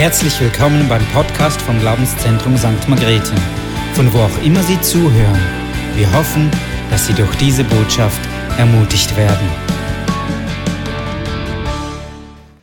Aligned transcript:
Herzlich 0.00 0.40
willkommen 0.40 0.88
beim 0.88 1.06
Podcast 1.08 1.60
vom 1.60 1.78
Glaubenszentrum 1.78 2.56
St. 2.56 2.88
Margrethe, 2.88 3.34
von 3.92 4.10
wo 4.14 4.20
auch 4.20 4.42
immer 4.42 4.62
Sie 4.62 4.80
zuhören. 4.80 5.38
Wir 5.94 6.10
hoffen, 6.14 6.50
dass 6.90 7.06
Sie 7.06 7.12
durch 7.12 7.36
diese 7.36 7.64
Botschaft 7.64 8.18
ermutigt 8.56 9.14
werden. 9.14 9.46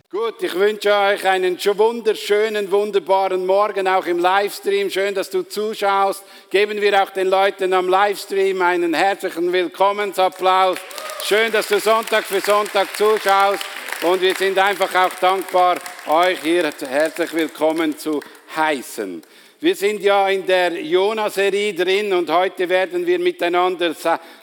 Gut, 0.09 0.41
ich 0.41 0.55
wünsche 0.55 0.91
euch 0.91 1.27
einen 1.27 1.59
wunderschönen, 1.63 2.71
wunderbaren 2.71 3.45
Morgen, 3.45 3.87
auch 3.87 4.07
im 4.07 4.17
Livestream. 4.17 4.89
Schön, 4.89 5.13
dass 5.13 5.29
du 5.29 5.43
zuschaust. 5.43 6.23
Geben 6.49 6.81
wir 6.81 7.03
auch 7.03 7.11
den 7.11 7.27
Leuten 7.27 7.71
am 7.73 7.87
Livestream 7.87 8.63
einen 8.63 8.95
herzlichen 8.95 9.53
Willkommensapplaus. 9.53 10.79
Schön, 11.23 11.51
dass 11.51 11.67
du 11.67 11.79
Sonntag 11.79 12.23
für 12.23 12.41
Sonntag 12.41 12.97
zuschaust. 12.97 13.63
Und 14.03 14.21
wir 14.21 14.35
sind 14.35 14.59
einfach 14.59 14.93
auch 14.93 15.15
dankbar, 15.19 15.79
euch 16.05 16.39
hier 16.43 16.71
herzlich 16.87 17.33
willkommen 17.33 17.97
zu 17.97 18.21
heißen. 18.55 19.23
Wir 19.59 19.75
sind 19.75 20.03
ja 20.03 20.29
in 20.29 20.45
der 20.45 20.79
Jonas-Serie 20.79 21.73
drin 21.73 22.13
und 22.13 22.29
heute 22.29 22.69
werden 22.69 23.07
wir 23.07 23.17
miteinander 23.17 23.95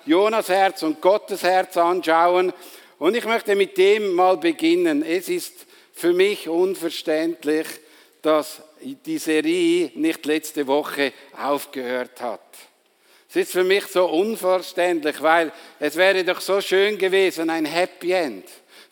Jonas 0.06 0.48
Herz 0.48 0.83
und 0.83 1.01
Gottes 1.01 1.45
Herz 1.45 1.77
anschauen. 1.77 2.52
Und 2.98 3.16
ich 3.16 3.25
möchte 3.27 3.55
mit 3.55 3.78
dem 3.78 4.14
mal 4.14 4.38
beginnen. 4.38 5.05
Es 5.05 5.28
ist 5.28 5.66
für 5.92 6.12
mich 6.12 6.48
unverständlich, 6.48 7.69
dass 8.23 8.61
die 8.80 9.19
Serie 9.19 9.92
nicht 9.95 10.27
letzte 10.27 10.66
Woche 10.66 11.12
aufgehört 11.41 12.20
hat. 12.20 12.41
Es 13.30 13.36
ist 13.36 13.52
für 13.52 13.64
mich 13.64 13.86
so 13.86 14.06
unverständlich, 14.06 15.23
weil 15.23 15.52
es 15.78 15.95
wäre 15.95 16.25
doch 16.25 16.41
so 16.41 16.61
schön 16.61 16.98
gewesen, 16.98 17.50
ein 17.50 17.66
Happy 17.66 18.11
End. 18.11 18.45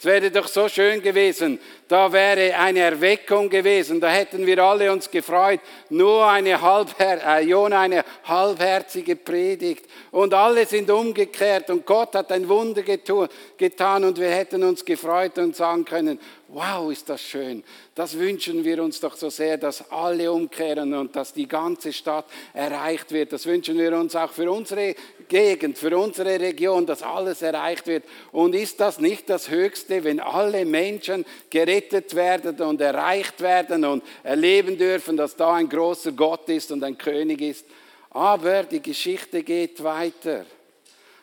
Es 0.03 0.07
wäre 0.07 0.33
doch 0.33 0.49
so 0.49 0.69
schön 0.69 1.01
gewesen, 1.01 1.61
da 1.87 2.13
wäre 2.13 2.57
eine 2.57 2.81
Erweckung 2.81 3.49
gewesen, 3.49 4.01
da 4.01 4.09
hätten 4.09 4.45
wir 4.45 4.59
alle 4.59 4.91
uns 4.93 5.09
gefreut. 5.09 5.61
Nur 5.91 6.27
eine, 6.27 6.61
halbher 6.61 7.25
äh, 7.25 7.45
Jona, 7.45 7.83
eine 7.83 8.05
halbherzige 8.25 9.15
Predigt 9.15 9.85
und 10.11 10.35
alle 10.35 10.67
sind 10.67 10.91
umgekehrt 10.91 11.71
und 11.71 11.87
Gott 11.87 12.17
hat 12.17 12.33
ein 12.33 12.49
Wunder 12.49 12.83
getan 12.83 14.03
und 14.03 14.19
wir 14.19 14.31
hätten 14.31 14.65
uns 14.65 14.85
gefreut 14.85 15.39
und 15.39 15.55
sagen 15.55 15.85
können, 15.85 16.19
wow, 16.49 16.91
ist 16.91 17.09
das 17.09 17.23
schön. 17.23 17.63
Das 17.95 18.19
wünschen 18.19 18.65
wir 18.65 18.83
uns 18.83 18.99
doch 19.01 19.17
so 19.17 19.31
sehr, 19.31 19.57
dass 19.57 19.91
alle 19.91 20.33
umkehren 20.33 20.95
und 20.95 21.15
dass 21.15 21.33
die 21.33 21.47
ganze 21.47 21.93
Stadt 21.93 22.27
erreicht 22.53 23.13
wird. 23.13 23.33
Das 23.33 23.47
wünschen 23.47 23.79
wir 23.79 23.97
uns 23.97 24.17
auch 24.17 24.31
für 24.31 24.51
unsere 24.51 24.95
Gegend, 25.33 25.79
für 25.79 25.97
unsere 25.97 26.39
Region, 26.39 26.85
dass 26.85 27.03
alles 27.03 27.41
erreicht 27.41 27.87
wird. 27.87 28.05
Und 28.33 28.55
ist 28.55 28.79
das 28.81 29.01
nicht 29.01 29.31
das 29.31 29.49
Höchste, 29.49 30.05
wenn 30.05 30.21
alle 30.21 30.67
Menschen 30.67 31.25
gerettet 31.49 32.15
werden 32.15 32.61
und 32.61 32.83
erreicht 32.83 33.41
werden 33.41 33.87
und 33.87 34.05
erleben 34.23 34.77
dürfen, 34.77 35.17
dass 35.17 35.35
da 35.35 35.55
ein 35.55 35.71
großer 35.71 36.13
Gott 36.13 36.51
ist 36.51 36.71
und 36.71 36.85
ein 36.85 36.99
König 36.99 37.41
ist? 37.41 37.65
Aber 38.11 38.65
die 38.65 38.83
Geschichte 38.83 39.43
geht 39.43 39.83
weiter. 39.83 40.45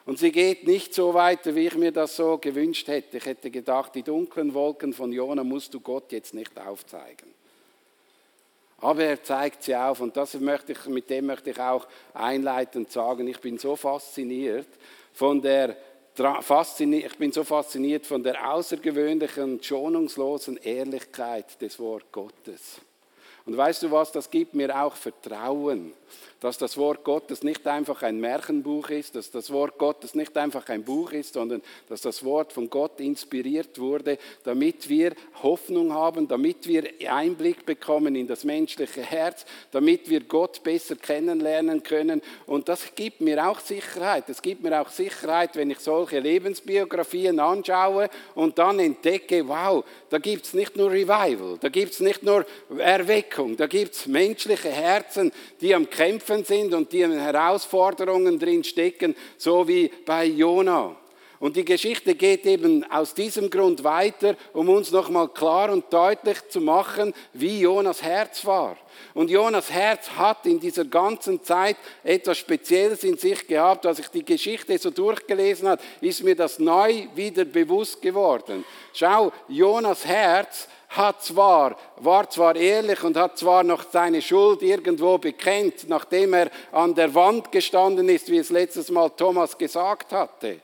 Und 0.07 0.17
sie 0.17 0.31
geht 0.31 0.65
nicht 0.65 0.95
so 0.95 1.13
weiter, 1.13 1.53
wie 1.53 1.67
ich 1.67 1.75
mir 1.75 1.91
das 1.91 2.15
so 2.15 2.39
gewünscht 2.39 2.87
hätte. 2.87 3.17
Ich 3.17 3.25
hätte 3.27 3.51
gedacht, 3.51 3.93
die 3.93 4.01
dunklen 4.01 4.55
Wolken 4.55 4.91
von 4.91 5.13
Jona 5.13 5.43
musst 5.43 5.75
du 5.75 5.81
Gott 5.81 6.11
jetzt 6.11 6.33
nicht 6.33 6.57
aufzeigen. 6.59 7.38
Aber 8.81 9.03
er 9.03 9.21
zeigt 9.21 9.63
sie 9.63 9.75
auf 9.75 9.99
und 9.99 10.15
das 10.15 10.33
möchte 10.35 10.71
ich, 10.71 10.85
mit 10.85 11.09
dem 11.09 11.25
möchte 11.25 11.49
ich 11.49 11.59
auch 11.59 11.87
einleitend 12.13 12.91
sagen. 12.91 13.27
Ich 13.27 13.39
bin 13.39 13.57
so 13.57 13.75
fasziniert 13.75 14.67
von 15.13 15.41
der 15.41 15.75
ich 16.17 17.17
bin 17.17 17.31
so 17.31 17.45
fasziniert 17.45 18.05
von 18.05 18.21
der 18.21 18.51
außergewöhnlichen, 18.51 19.63
schonungslosen 19.63 20.57
Ehrlichkeit 20.57 21.61
des 21.61 21.79
Wort 21.79 22.11
Gottes. 22.11 22.81
Und 23.49 23.57
weißt 23.57 23.81
du 23.81 23.89
was, 23.89 24.11
das 24.11 24.29
gibt 24.29 24.53
mir 24.53 24.79
auch 24.79 24.93
Vertrauen 24.93 25.91
dass 26.39 26.57
das 26.57 26.77
Wort 26.77 27.03
Gottes 27.03 27.43
nicht 27.43 27.67
einfach 27.67 28.01
ein 28.01 28.19
Märchenbuch 28.19 28.89
ist, 28.89 29.15
dass 29.15 29.29
das 29.29 29.51
Wort 29.51 29.77
Gottes 29.77 30.15
nicht 30.15 30.37
einfach 30.37 30.67
ein 30.69 30.83
Buch 30.83 31.11
ist, 31.11 31.33
sondern 31.33 31.61
dass 31.89 32.01
das 32.01 32.23
Wort 32.23 32.53
von 32.53 32.69
Gott 32.69 32.99
inspiriert 32.99 33.79
wurde, 33.79 34.17
damit 34.43 34.87
wir 34.87 35.13
Hoffnung 35.43 35.93
haben, 35.93 36.27
damit 36.27 36.67
wir 36.67 36.83
Einblick 37.09 37.65
bekommen 37.65 38.15
in 38.15 38.27
das 38.27 38.43
menschliche 38.43 39.01
Herz, 39.01 39.45
damit 39.71 40.09
wir 40.09 40.21
Gott 40.21 40.63
besser 40.63 40.95
kennenlernen 40.95 41.83
können. 41.83 42.21
Und 42.45 42.69
das 42.69 42.95
gibt 42.95 43.19
mir 43.21 43.45
auch 43.47 43.59
Sicherheit. 43.59 44.29
Es 44.29 44.41
gibt 44.41 44.63
mir 44.63 44.79
auch 44.79 44.89
Sicherheit, 44.89 45.55
wenn 45.55 45.71
ich 45.71 45.79
solche 45.79 46.19
Lebensbiografien 46.19 47.39
anschaue 47.39 48.09
und 48.35 48.57
dann 48.57 48.79
entdecke, 48.79 49.45
wow, 49.47 49.83
da 50.09 50.17
gibt 50.19 50.45
es 50.45 50.53
nicht 50.53 50.77
nur 50.77 50.89
Revival, 50.89 51.57
da 51.59 51.69
gibt 51.69 51.93
es 51.93 51.99
nicht 51.99 52.23
nur 52.23 52.45
Erweckung, 52.77 53.38
da 53.57 53.67
gibt 53.67 53.95
es 53.95 54.07
menschliche 54.07 54.69
Herzen, 54.69 55.31
die 55.61 55.73
am 55.75 55.89
Kämpfen 55.89 56.09
Kämpfen 56.09 56.43
sind 56.43 56.73
und 56.73 56.91
die 56.91 57.01
in 57.01 57.19
Herausforderungen 57.19 58.39
drin 58.39 58.63
stecken, 58.63 59.15
so 59.37 59.67
wie 59.67 59.91
bei 60.05 60.25
Jona. 60.25 60.95
Und 61.39 61.55
die 61.55 61.63
Geschichte 61.63 62.15
geht 62.15 62.45
eben 62.45 62.83
aus 62.91 63.13
diesem 63.13 63.49
Grund 63.49 63.83
weiter, 63.85 64.35
um 64.51 64.67
uns 64.67 64.91
nochmal 64.91 65.29
klar 65.29 65.71
und 65.71 65.85
deutlich 65.91 66.37
zu 66.49 66.59
machen, 66.59 67.13
wie 67.31 67.61
Jonas 67.61 68.03
Herz 68.03 68.45
war. 68.45 68.75
Und 69.13 69.29
Jonas 69.29 69.71
Herz 69.71 70.09
hat 70.11 70.45
in 70.45 70.59
dieser 70.59 70.83
ganzen 70.83 71.41
Zeit 71.41 71.77
etwas 72.03 72.37
Spezielles 72.37 73.05
in 73.05 73.17
sich 73.17 73.47
gehabt. 73.47 73.85
Als 73.85 73.99
ich 73.99 74.09
die 74.09 74.25
Geschichte 74.25 74.77
so 74.77 74.89
durchgelesen 74.89 75.69
habe, 75.69 75.81
ist 76.01 76.23
mir 76.23 76.35
das 76.35 76.59
neu 76.59 77.07
wieder 77.15 77.45
bewusst 77.45 78.01
geworden. 78.01 78.65
Schau, 78.93 79.31
Jonas 79.47 80.05
Herz 80.05 80.67
hat 80.89 81.23
zwar, 81.23 81.77
war 81.97 82.29
zwar 82.29 82.55
ehrlich 82.55 83.03
und 83.03 83.15
hat 83.15 83.37
zwar 83.37 83.63
noch 83.63 83.85
seine 83.91 84.21
Schuld 84.21 84.63
irgendwo 84.63 85.17
bekennt, 85.19 85.87
nachdem 85.87 86.33
er 86.33 86.49
an 86.71 86.95
der 86.95 87.13
Wand 87.13 87.51
gestanden 87.51 88.09
ist, 88.09 88.29
wie 88.29 88.39
es 88.39 88.49
letztes 88.49 88.89
Mal 88.89 89.09
Thomas 89.11 89.57
gesagt 89.57 90.11
hatte. 90.11 90.59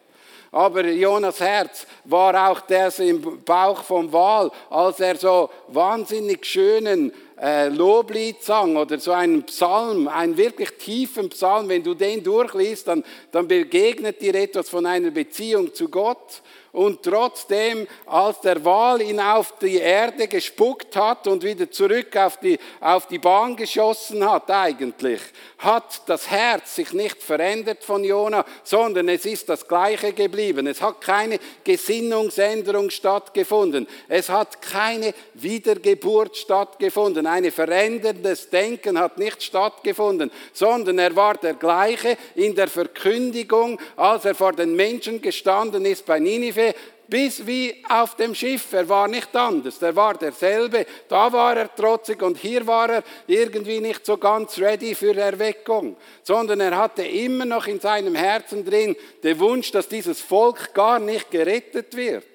Aber 0.52 0.86
Jonas 0.86 1.42
Herz 1.42 1.86
war 2.06 2.50
auch 2.50 2.62
der 2.62 2.98
im 3.00 3.44
Bauch 3.44 3.84
vom 3.84 4.12
Wal, 4.12 4.50
als 4.70 5.00
er 5.02 5.18
so 5.18 5.50
wahnsinnig 5.68 6.46
schönen 6.46 7.12
äh, 7.38 7.68
Loblied 7.68 8.42
sang 8.42 8.78
oder 8.78 8.98
so 8.98 9.12
einen 9.12 9.44
Psalm, 9.44 10.08
einen 10.08 10.38
wirklich 10.38 10.72
tiefen 10.78 11.28
Psalm. 11.30 11.68
Wenn 11.68 11.84
du 11.84 11.94
den 11.94 12.24
durchliest, 12.24 12.88
dann, 12.88 13.04
dann 13.32 13.48
begegnet 13.48 14.22
dir 14.22 14.34
etwas 14.36 14.70
von 14.70 14.86
einer 14.86 15.12
Beziehung 15.12 15.74
zu 15.74 15.90
Gott. 15.90 16.42
Und 16.76 17.04
trotzdem, 17.04 17.88
als 18.06 18.42
der 18.42 18.66
Wal 18.66 19.02
ihn 19.02 19.22
auf 19.22 19.54
die 19.62 19.78
Erde 19.78 20.28
gespuckt 20.28 20.94
hat 20.98 21.26
und 21.26 21.42
wieder 21.42 21.72
zurück 21.72 22.18
auf 22.18 22.38
die, 22.42 22.60
auf 22.82 23.08
die 23.08 23.18
Bahn 23.18 23.56
geschossen 23.56 24.30
hat 24.30 24.52
eigentlich, 24.52 25.22
hat 25.60 26.02
das 26.08 26.30
Herz 26.30 26.76
sich 26.76 26.92
nicht 26.92 27.24
verändert 27.24 27.82
von 27.82 28.04
Jona, 28.04 28.44
sondern 28.66 29.08
es 29.08 29.26
ist 29.26 29.48
das 29.48 29.66
gleiche 29.66 30.12
geblieben. 30.12 30.68
Es 30.68 30.82
hat 30.82 31.00
keine 31.00 31.40
Gesinnungsänderung 31.64 32.90
stattgefunden. 32.90 33.88
Es 34.10 34.28
hat 34.28 34.62
keine 34.62 35.14
Wiedergeburt 35.34 36.36
stattgefunden. 36.36 37.26
Ein 37.26 37.50
veränderndes 37.54 38.50
Denken 38.50 39.00
hat 39.00 39.18
nicht 39.18 39.42
stattgefunden, 39.42 40.30
sondern 40.52 41.00
er 41.00 41.16
war 41.16 41.36
der 41.36 41.54
gleiche 41.54 42.18
in 42.36 42.54
der 42.54 42.68
Verkündigung, 42.68 43.80
als 43.96 44.26
er 44.26 44.36
vor 44.36 44.52
den 44.52 44.76
Menschen 44.76 45.22
gestanden 45.22 45.86
ist 45.86 46.06
bei 46.06 46.20
Ninive 46.20 46.65
bis 47.08 47.46
wie 47.46 47.84
auf 47.90 48.16
dem 48.16 48.34
Schiff. 48.34 48.74
Er 48.74 48.88
war 48.90 49.08
nicht 49.08 49.36
anders, 49.36 49.82
er 49.82 49.96
war 49.96 50.16
derselbe. 50.16 50.86
Da 51.08 51.32
war 51.32 51.56
er 51.56 51.74
trotzig 51.74 52.22
und 52.22 52.38
hier 52.38 52.66
war 52.66 52.90
er 52.90 53.04
irgendwie 53.28 53.80
nicht 53.80 54.06
so 54.06 54.18
ganz 54.18 54.58
ready 54.58 54.96
für 54.96 55.16
Erweckung, 55.16 55.96
sondern 56.24 56.60
er 56.62 56.78
hatte 56.78 57.04
immer 57.04 57.46
noch 57.46 57.68
in 57.68 57.80
seinem 57.80 58.16
Herzen 58.16 58.66
drin 58.66 58.96
den 59.24 59.40
Wunsch, 59.40 59.72
dass 59.72 59.88
dieses 59.88 60.22
Volk 60.22 60.74
gar 60.74 61.00
nicht 61.00 61.30
gerettet 61.32 61.96
wird. 61.96 62.26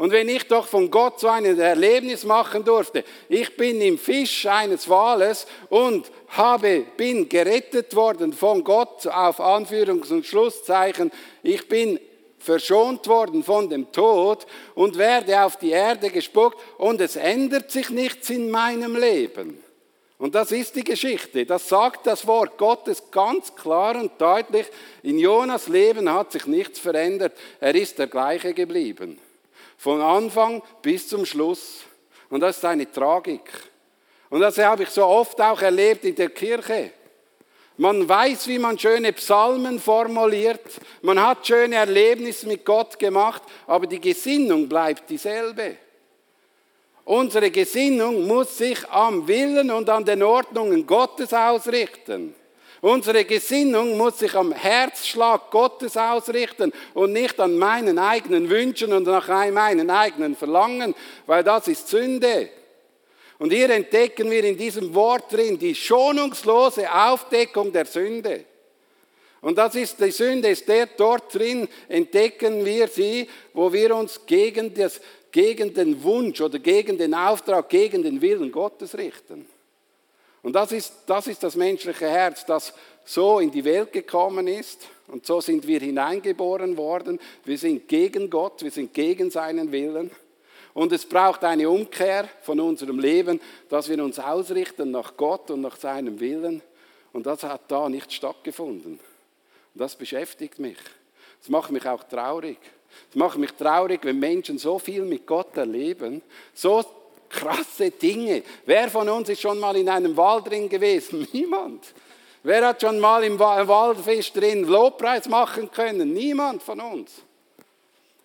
Und 0.00 0.12
wenn 0.12 0.30
ich 0.30 0.48
doch 0.48 0.66
von 0.66 0.90
Gott 0.90 1.20
so 1.20 1.28
ein 1.28 1.44
Erlebnis 1.44 2.24
machen 2.24 2.64
durfte, 2.64 3.04
ich 3.28 3.54
bin 3.54 3.82
im 3.82 3.98
Fisch 3.98 4.46
eines 4.46 4.88
Wales 4.88 5.46
und 5.68 6.10
habe, 6.28 6.86
bin 6.96 7.28
gerettet 7.28 7.94
worden 7.94 8.32
von 8.32 8.64
Gott 8.64 9.06
auf 9.06 9.40
Anführungs- 9.40 10.10
und 10.10 10.24
Schlusszeichen, 10.24 11.12
ich 11.42 11.68
bin 11.68 12.00
verschont 12.40 13.06
worden 13.06 13.44
von 13.44 13.68
dem 13.68 13.92
Tod 13.92 14.46
und 14.74 14.98
werde 14.98 15.42
auf 15.44 15.56
die 15.56 15.70
Erde 15.70 16.10
gespuckt 16.10 16.58
und 16.78 17.00
es 17.00 17.16
ändert 17.16 17.70
sich 17.70 17.90
nichts 17.90 18.30
in 18.30 18.50
meinem 18.50 18.96
Leben. 18.96 19.62
Und 20.18 20.34
das 20.34 20.52
ist 20.52 20.76
die 20.76 20.84
Geschichte. 20.84 21.46
Das 21.46 21.66
sagt 21.66 22.06
das 22.06 22.26
Wort 22.26 22.58
Gottes 22.58 23.10
ganz 23.10 23.54
klar 23.54 23.96
und 23.96 24.20
deutlich. 24.20 24.66
In 25.02 25.18
Jonas 25.18 25.66
Leben 25.66 26.12
hat 26.12 26.32
sich 26.32 26.46
nichts 26.46 26.78
verändert. 26.78 27.32
Er 27.58 27.74
ist 27.74 27.98
der 27.98 28.06
gleiche 28.06 28.52
geblieben. 28.52 29.18
Von 29.78 30.02
Anfang 30.02 30.62
bis 30.82 31.08
zum 31.08 31.24
Schluss. 31.24 31.84
Und 32.28 32.40
das 32.40 32.58
ist 32.58 32.64
eine 32.66 32.90
Tragik. 32.90 33.50
Und 34.28 34.40
das 34.40 34.58
habe 34.58 34.82
ich 34.82 34.90
so 34.90 35.06
oft 35.06 35.40
auch 35.40 35.62
erlebt 35.62 36.04
in 36.04 36.14
der 36.14 36.28
Kirche. 36.28 36.92
Man 37.80 38.06
weiß, 38.06 38.46
wie 38.48 38.58
man 38.58 38.78
schöne 38.78 39.10
Psalmen 39.14 39.80
formuliert. 39.80 40.60
Man 41.00 41.18
hat 41.18 41.46
schöne 41.46 41.76
Erlebnisse 41.76 42.46
mit 42.46 42.62
Gott 42.62 42.98
gemacht, 42.98 43.40
aber 43.66 43.86
die 43.86 44.02
Gesinnung 44.02 44.68
bleibt 44.68 45.08
dieselbe. 45.08 45.76
Unsere 47.06 47.50
Gesinnung 47.50 48.26
muss 48.26 48.58
sich 48.58 48.86
am 48.90 49.26
Willen 49.26 49.70
und 49.70 49.88
an 49.88 50.04
den 50.04 50.22
Ordnungen 50.22 50.86
Gottes 50.86 51.32
ausrichten. 51.32 52.34
Unsere 52.82 53.24
Gesinnung 53.24 53.96
muss 53.96 54.18
sich 54.18 54.34
am 54.34 54.52
Herzschlag 54.52 55.50
Gottes 55.50 55.96
ausrichten 55.96 56.74
und 56.92 57.14
nicht 57.14 57.40
an 57.40 57.56
meinen 57.56 57.98
eigenen 57.98 58.50
Wünschen 58.50 58.92
und 58.92 59.04
nach 59.04 59.28
meinen 59.28 59.88
eigenen 59.88 60.36
Verlangen, 60.36 60.94
weil 61.24 61.42
das 61.42 61.66
ist 61.66 61.88
Sünde. 61.88 62.50
Und 63.40 63.54
hier 63.54 63.70
entdecken 63.70 64.30
wir 64.30 64.44
in 64.44 64.58
diesem 64.58 64.94
Wort 64.94 65.32
drin 65.32 65.58
die 65.58 65.74
schonungslose 65.74 66.92
Aufdeckung 66.92 67.72
der 67.72 67.86
Sünde. 67.86 68.44
Und 69.40 69.56
das 69.56 69.74
ist, 69.76 69.98
die 69.98 70.10
Sünde 70.10 70.48
ist 70.48 70.68
der, 70.68 70.86
dort 70.86 71.34
drin 71.34 71.66
entdecken 71.88 72.66
wir 72.66 72.86
sie, 72.86 73.26
wo 73.54 73.72
wir 73.72 73.96
uns 73.96 74.26
gegen, 74.26 74.74
das, 74.74 75.00
gegen 75.32 75.72
den 75.72 76.02
Wunsch 76.02 76.42
oder 76.42 76.58
gegen 76.58 76.98
den 76.98 77.14
Auftrag, 77.14 77.70
gegen 77.70 78.02
den 78.02 78.20
Willen 78.20 78.52
Gottes 78.52 78.98
richten. 78.98 79.46
Und 80.42 80.52
das 80.52 80.72
ist, 80.72 80.92
das 81.06 81.26
ist 81.26 81.42
das 81.42 81.56
menschliche 81.56 82.10
Herz, 82.10 82.44
das 82.44 82.74
so 83.06 83.38
in 83.38 83.50
die 83.50 83.64
Welt 83.64 83.90
gekommen 83.90 84.48
ist. 84.48 84.86
Und 85.06 85.24
so 85.24 85.40
sind 85.40 85.66
wir 85.66 85.80
hineingeboren 85.80 86.76
worden. 86.76 87.18
Wir 87.46 87.56
sind 87.56 87.88
gegen 87.88 88.28
Gott, 88.28 88.62
wir 88.62 88.70
sind 88.70 88.92
gegen 88.92 89.30
seinen 89.30 89.72
Willen. 89.72 90.10
Und 90.72 90.92
es 90.92 91.04
braucht 91.04 91.44
eine 91.44 91.68
Umkehr 91.68 92.28
von 92.42 92.60
unserem 92.60 92.98
Leben, 92.98 93.40
dass 93.68 93.88
wir 93.88 94.02
uns 94.02 94.18
ausrichten 94.18 94.90
nach 94.90 95.16
Gott 95.16 95.50
und 95.50 95.62
nach 95.62 95.76
seinem 95.76 96.20
Willen. 96.20 96.62
Und 97.12 97.26
das 97.26 97.42
hat 97.42 97.62
da 97.68 97.88
nicht 97.88 98.12
stattgefunden. 98.12 98.92
Und 99.74 99.80
das 99.80 99.96
beschäftigt 99.96 100.58
mich. 100.58 100.78
Das 101.40 101.48
macht 101.48 101.70
mich 101.70 101.86
auch 101.86 102.04
traurig. 102.04 102.58
Es 103.08 103.16
macht 103.16 103.38
mich 103.38 103.52
traurig, 103.52 104.00
wenn 104.02 104.18
Menschen 104.18 104.58
so 104.58 104.78
viel 104.78 105.02
mit 105.02 105.26
Gott 105.26 105.56
erleben, 105.56 106.22
so 106.54 106.84
krasse 107.28 107.90
Dinge. 107.90 108.42
Wer 108.66 108.88
von 108.88 109.08
uns 109.08 109.28
ist 109.28 109.40
schon 109.40 109.58
mal 109.58 109.76
in 109.76 109.88
einem 109.88 110.16
Wald 110.16 110.48
drin 110.48 110.68
gewesen? 110.68 111.26
Niemand. 111.32 111.94
Wer 112.42 112.68
hat 112.68 112.80
schon 112.80 112.98
mal 112.98 113.22
im 113.24 113.38
Waldfisch 113.38 114.32
drin 114.32 114.64
Lobpreis 114.64 115.28
machen 115.28 115.70
können? 115.70 116.12
Niemand 116.12 116.62
von 116.62 116.80
uns. 116.80 117.22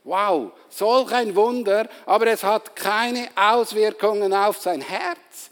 Wow, 0.05 0.51
solch 0.69 1.11
ein 1.11 1.35
Wunder, 1.35 1.89
aber 2.05 2.27
es 2.27 2.43
hat 2.43 2.75
keine 2.75 3.27
Auswirkungen 3.35 4.33
auf 4.33 4.57
sein 4.57 4.81
Herz. 4.81 5.49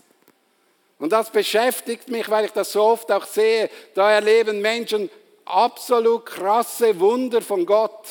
Und 1.00 1.12
das 1.12 1.32
beschäftigt 1.32 2.08
mich, 2.08 2.30
weil 2.30 2.46
ich 2.46 2.52
das 2.52 2.72
so 2.72 2.84
oft 2.84 3.12
auch 3.12 3.26
sehe. 3.26 3.68
Da 3.96 4.12
erleben 4.12 4.62
Menschen 4.62 5.10
absolut 5.44 6.28
krasse 6.28 6.98
Wunder 7.00 7.42
von 7.42 7.66
Gott. 7.66 8.06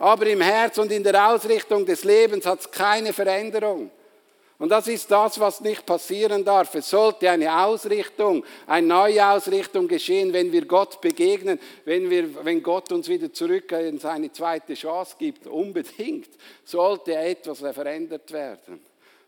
Aber 0.00 0.26
im 0.26 0.40
Herz 0.40 0.78
und 0.78 0.90
in 0.90 1.04
der 1.04 1.28
Ausrichtung 1.28 1.86
des 1.86 2.02
Lebens 2.02 2.44
hat 2.44 2.58
es 2.58 2.70
keine 2.70 3.12
Veränderung. 3.12 3.88
Und 4.62 4.68
das 4.68 4.86
ist 4.86 5.10
das, 5.10 5.40
was 5.40 5.60
nicht 5.60 5.84
passieren 5.84 6.44
darf. 6.44 6.72
Es 6.76 6.88
sollte 6.88 7.28
eine 7.28 7.64
Ausrichtung, 7.64 8.44
eine 8.68 8.86
neue 8.86 9.26
Ausrichtung 9.26 9.88
geschehen, 9.88 10.32
wenn 10.32 10.52
wir 10.52 10.66
Gott 10.66 11.00
begegnen, 11.00 11.58
wenn, 11.84 12.08
wir, 12.08 12.44
wenn 12.44 12.62
Gott 12.62 12.92
uns 12.92 13.08
wieder 13.08 13.32
zurück 13.32 13.72
in 13.72 13.98
seine 13.98 14.30
zweite 14.30 14.74
Chance 14.74 15.16
gibt. 15.18 15.48
Unbedingt 15.48 16.28
sollte 16.64 17.16
etwas 17.16 17.58
verändert 17.58 18.30
werden. 18.30 18.78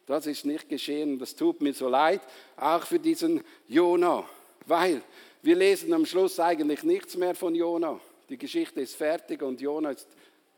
Das 0.06 0.28
ist 0.28 0.44
nicht 0.44 0.68
geschehen. 0.68 1.18
Das 1.18 1.34
tut 1.34 1.60
mir 1.60 1.74
so 1.74 1.88
leid, 1.88 2.20
auch 2.56 2.84
für 2.84 3.00
diesen 3.00 3.42
Jona, 3.66 4.24
weil 4.66 5.02
wir 5.42 5.56
lesen 5.56 5.92
am 5.94 6.06
Schluss 6.06 6.38
eigentlich 6.38 6.84
nichts 6.84 7.16
mehr 7.16 7.34
von 7.34 7.56
Jona. 7.56 7.98
Die 8.28 8.38
Geschichte 8.38 8.82
ist 8.82 8.94
fertig 8.94 9.42
und 9.42 9.60
Jona 9.60 9.90
ist, 9.90 10.06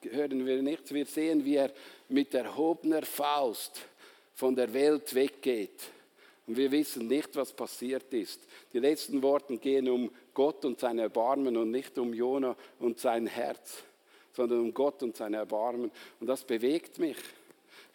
hören 0.02 0.44
wir 0.44 0.60
nichts. 0.60 0.92
Wir 0.92 1.06
sehen, 1.06 1.46
wie 1.46 1.56
er 1.56 1.70
mit 2.10 2.34
erhobener 2.34 3.04
Faust 3.04 3.80
von 4.36 4.54
der 4.54 4.72
Welt 4.72 5.14
weggeht. 5.14 5.90
Und 6.46 6.56
wir 6.56 6.70
wissen 6.70 7.08
nicht, 7.08 7.34
was 7.34 7.52
passiert 7.52 8.12
ist. 8.12 8.40
Die 8.72 8.78
letzten 8.78 9.20
Worte 9.22 9.56
gehen 9.56 9.88
um 9.88 10.10
Gott 10.32 10.64
und 10.64 10.78
sein 10.78 10.98
Erbarmen 10.98 11.56
und 11.56 11.70
nicht 11.72 11.98
um 11.98 12.14
Jona 12.14 12.54
und 12.78 13.00
sein 13.00 13.26
Herz, 13.26 13.82
sondern 14.32 14.60
um 14.60 14.72
Gott 14.72 15.02
und 15.02 15.16
sein 15.16 15.34
Erbarmen. 15.34 15.90
Und 16.20 16.26
das 16.26 16.44
bewegt 16.44 16.98
mich. 16.98 17.16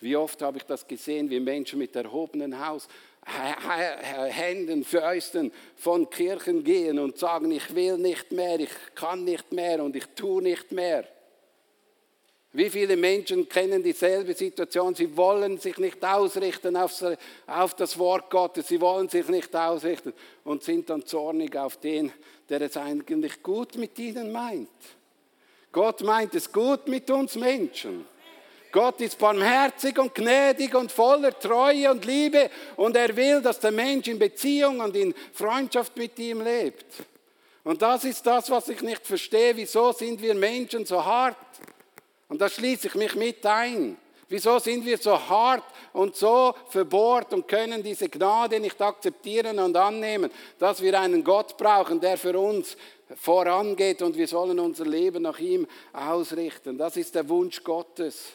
Wie 0.01 0.15
oft 0.15 0.41
habe 0.41 0.57
ich 0.57 0.63
das 0.63 0.85
gesehen, 0.85 1.29
wie 1.29 1.39
Menschen 1.39 1.77
mit 1.77 1.95
erhobenem 1.95 2.59
Haus, 2.65 2.87
Händen, 3.23 4.83
Fäusten 4.83 5.51
von 5.75 6.09
Kirchen 6.09 6.63
gehen 6.63 6.97
und 6.97 7.19
sagen, 7.19 7.51
ich 7.51 7.75
will 7.75 7.99
nicht 7.99 8.31
mehr, 8.31 8.59
ich 8.59 8.71
kann 8.95 9.23
nicht 9.23 9.51
mehr 9.51 9.83
und 9.83 9.95
ich 9.95 10.07
tue 10.15 10.41
nicht 10.41 10.71
mehr. 10.71 11.07
Wie 12.53 12.69
viele 12.69 12.97
Menschen 12.97 13.47
kennen 13.47 13.81
dieselbe 13.81 14.33
Situation? 14.33 14.93
Sie 14.93 15.15
wollen 15.15 15.57
sich 15.57 15.77
nicht 15.77 16.03
ausrichten 16.03 16.75
auf, 16.75 17.75
das 17.75 17.97
Wort 17.97 18.29
Gottes, 18.29 18.67
sie 18.67 18.81
wollen 18.81 19.07
sich 19.07 19.27
nicht 19.29 19.55
ausrichten 19.55 20.13
und 20.43 20.61
sind 20.61 20.89
dann 20.89 21.05
zornig 21.05 21.55
auf 21.55 21.77
den, 21.77 22.11
der 22.49 22.61
es 22.61 22.75
eigentlich 22.75 23.41
gut 23.41 23.75
mit 23.75 23.97
ihnen 23.99 24.33
meint. 24.33 24.67
Gott 25.71 26.01
meint 26.01 26.35
es 26.35 26.51
gut 26.51 26.89
mit 26.89 27.09
uns 27.09 27.35
Menschen. 27.35 28.05
Gott 28.73 28.99
ist 28.99 29.17
barmherzig 29.17 29.97
und 29.97 30.13
gnädig 30.13 30.75
und 30.75 30.91
voller 30.91 31.37
Treue 31.37 31.91
und 31.91 32.03
Liebe 32.03 32.49
und 32.75 32.97
er 32.97 33.15
will, 33.15 33.41
dass 33.41 33.59
der 33.59 33.71
Mensch 33.71 34.09
in 34.09 34.19
Beziehung 34.19 34.81
und 34.81 34.95
in 34.95 35.13
Freundschaft 35.33 35.95
mit 35.95 36.19
ihm 36.19 36.41
lebt. 36.41 36.85
Und 37.63 37.81
das 37.81 38.03
ist 38.03 38.25
das, 38.25 38.49
was 38.49 38.67
ich 38.69 38.81
nicht 38.81 39.05
verstehe. 39.05 39.55
Wieso 39.55 39.91
sind 39.93 40.21
wir 40.21 40.33
Menschen 40.33 40.85
so 40.85 41.03
hart? 41.03 41.37
Und 42.31 42.39
da 42.39 42.47
schließe 42.47 42.87
ich 42.87 42.95
mich 42.95 43.13
mit 43.15 43.45
ein. 43.45 43.97
Wieso 44.29 44.57
sind 44.57 44.85
wir 44.85 44.97
so 44.97 45.19
hart 45.19 45.65
und 45.91 46.15
so 46.15 46.55
verbohrt 46.69 47.33
und 47.33 47.45
können 47.45 47.83
diese 47.83 48.07
Gnade 48.07 48.57
nicht 48.61 48.81
akzeptieren 48.81 49.59
und 49.59 49.75
annehmen, 49.75 50.31
dass 50.57 50.81
wir 50.81 50.97
einen 50.97 51.25
Gott 51.25 51.57
brauchen, 51.57 51.99
der 51.99 52.17
für 52.17 52.39
uns 52.39 52.77
vorangeht 53.17 54.01
und 54.01 54.15
wir 54.15 54.29
sollen 54.29 54.61
unser 54.61 54.85
Leben 54.85 55.23
nach 55.23 55.39
ihm 55.39 55.67
ausrichten. 55.91 56.77
Das 56.77 56.95
ist 56.95 57.15
der 57.15 57.27
Wunsch 57.27 57.61
Gottes. 57.65 58.31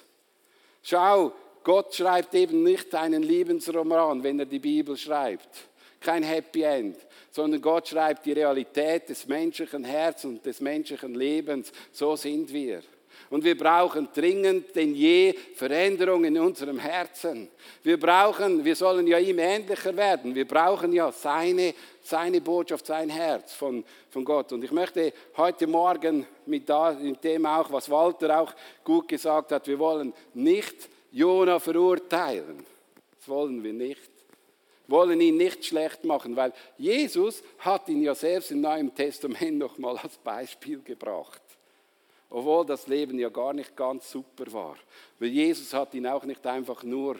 Schau, 0.83 1.33
Gott 1.65 1.95
schreibt 1.95 2.35
eben 2.35 2.65
nicht 2.65 2.95
einen 2.95 3.23
Lebensroman, 3.23 4.23
wenn 4.23 4.41
er 4.41 4.45
die 4.45 4.59
Bibel 4.59 4.99
schreibt. 4.99 5.49
Kein 6.01 6.23
Happy 6.23 6.61
End, 6.65 6.99
sondern 7.31 7.63
Gott 7.63 7.89
schreibt 7.89 8.27
die 8.27 8.33
Realität 8.33 9.09
des 9.09 9.27
menschlichen 9.27 9.85
Herzens 9.85 10.37
und 10.37 10.45
des 10.45 10.61
menschlichen 10.61 11.15
Lebens. 11.15 11.73
So 11.93 12.15
sind 12.15 12.53
wir. 12.53 12.83
Und 13.31 13.45
wir 13.45 13.57
brauchen 13.57 14.09
dringend 14.15 14.75
denn 14.75 14.95
je 14.95 15.35
Veränderung 15.55 16.25
in 16.25 16.39
unserem 16.39 16.79
Herzen. 16.79 17.49
Wir 17.83 17.99
brauchen, 17.99 18.65
wir 18.65 18.77
sollen 18.77 19.07
ja 19.07 19.19
ihm 19.19 19.39
ähnlicher 19.39 19.97
werden. 19.97 20.35
Wir 20.35 20.47
brauchen 20.47 20.93
ja 20.93 21.11
seine, 21.11 21.75
seine 22.03 22.41
Botschaft, 22.41 22.87
sein 22.87 23.11
Herz 23.11 23.53
von, 23.53 23.85
von 24.11 24.25
Gott. 24.25 24.53
Und 24.53 24.63
ich 24.63 24.73
möchte 24.73 25.13
heute 25.37 25.67
Morgen 25.67 26.27
mit 26.47 26.69
dem 26.69 27.47
auch, 27.47 27.71
was 27.73 27.91
Walter 27.91 28.41
auch 28.41 28.55
gut 28.85 29.09
gesagt 29.09 29.53
hat, 29.53 29.67
wir 29.67 29.79
wollen 29.79 30.13
nicht 30.35 30.89
Jona 31.11 31.59
verurteilen. 31.59 32.65
Das 33.19 33.29
wollen 33.29 33.63
wir 33.65 33.73
nicht. 33.73 34.11
Wir 34.87 34.97
wollen 34.97 35.21
ihn 35.21 35.37
nicht 35.37 35.65
schlecht 35.65 36.05
machen, 36.05 36.37
weil 36.37 36.53
Jesus 36.79 37.43
hat 37.59 37.89
ihn 37.89 38.03
ja 38.03 38.15
selbst 38.15 38.53
im 38.53 38.61
Neuen 38.61 38.95
Testament 38.95 39.59
noch 39.59 39.79
mal 39.79 39.97
als 39.97 40.17
Beispiel 40.19 40.81
gebracht. 40.83 41.43
Obwohl 42.37 42.67
das 42.67 42.87
Leben 42.87 43.19
ja 43.19 43.31
gar 43.31 43.55
nicht 43.55 43.75
ganz 43.75 44.11
super 44.11 44.53
war. 44.53 44.77
Weil 45.19 45.31
Jesus 45.31 45.73
hat 45.73 45.95
ihn 45.95 46.07
auch 46.07 46.23
nicht 46.25 46.47
einfach 46.47 46.83
nur 46.83 47.17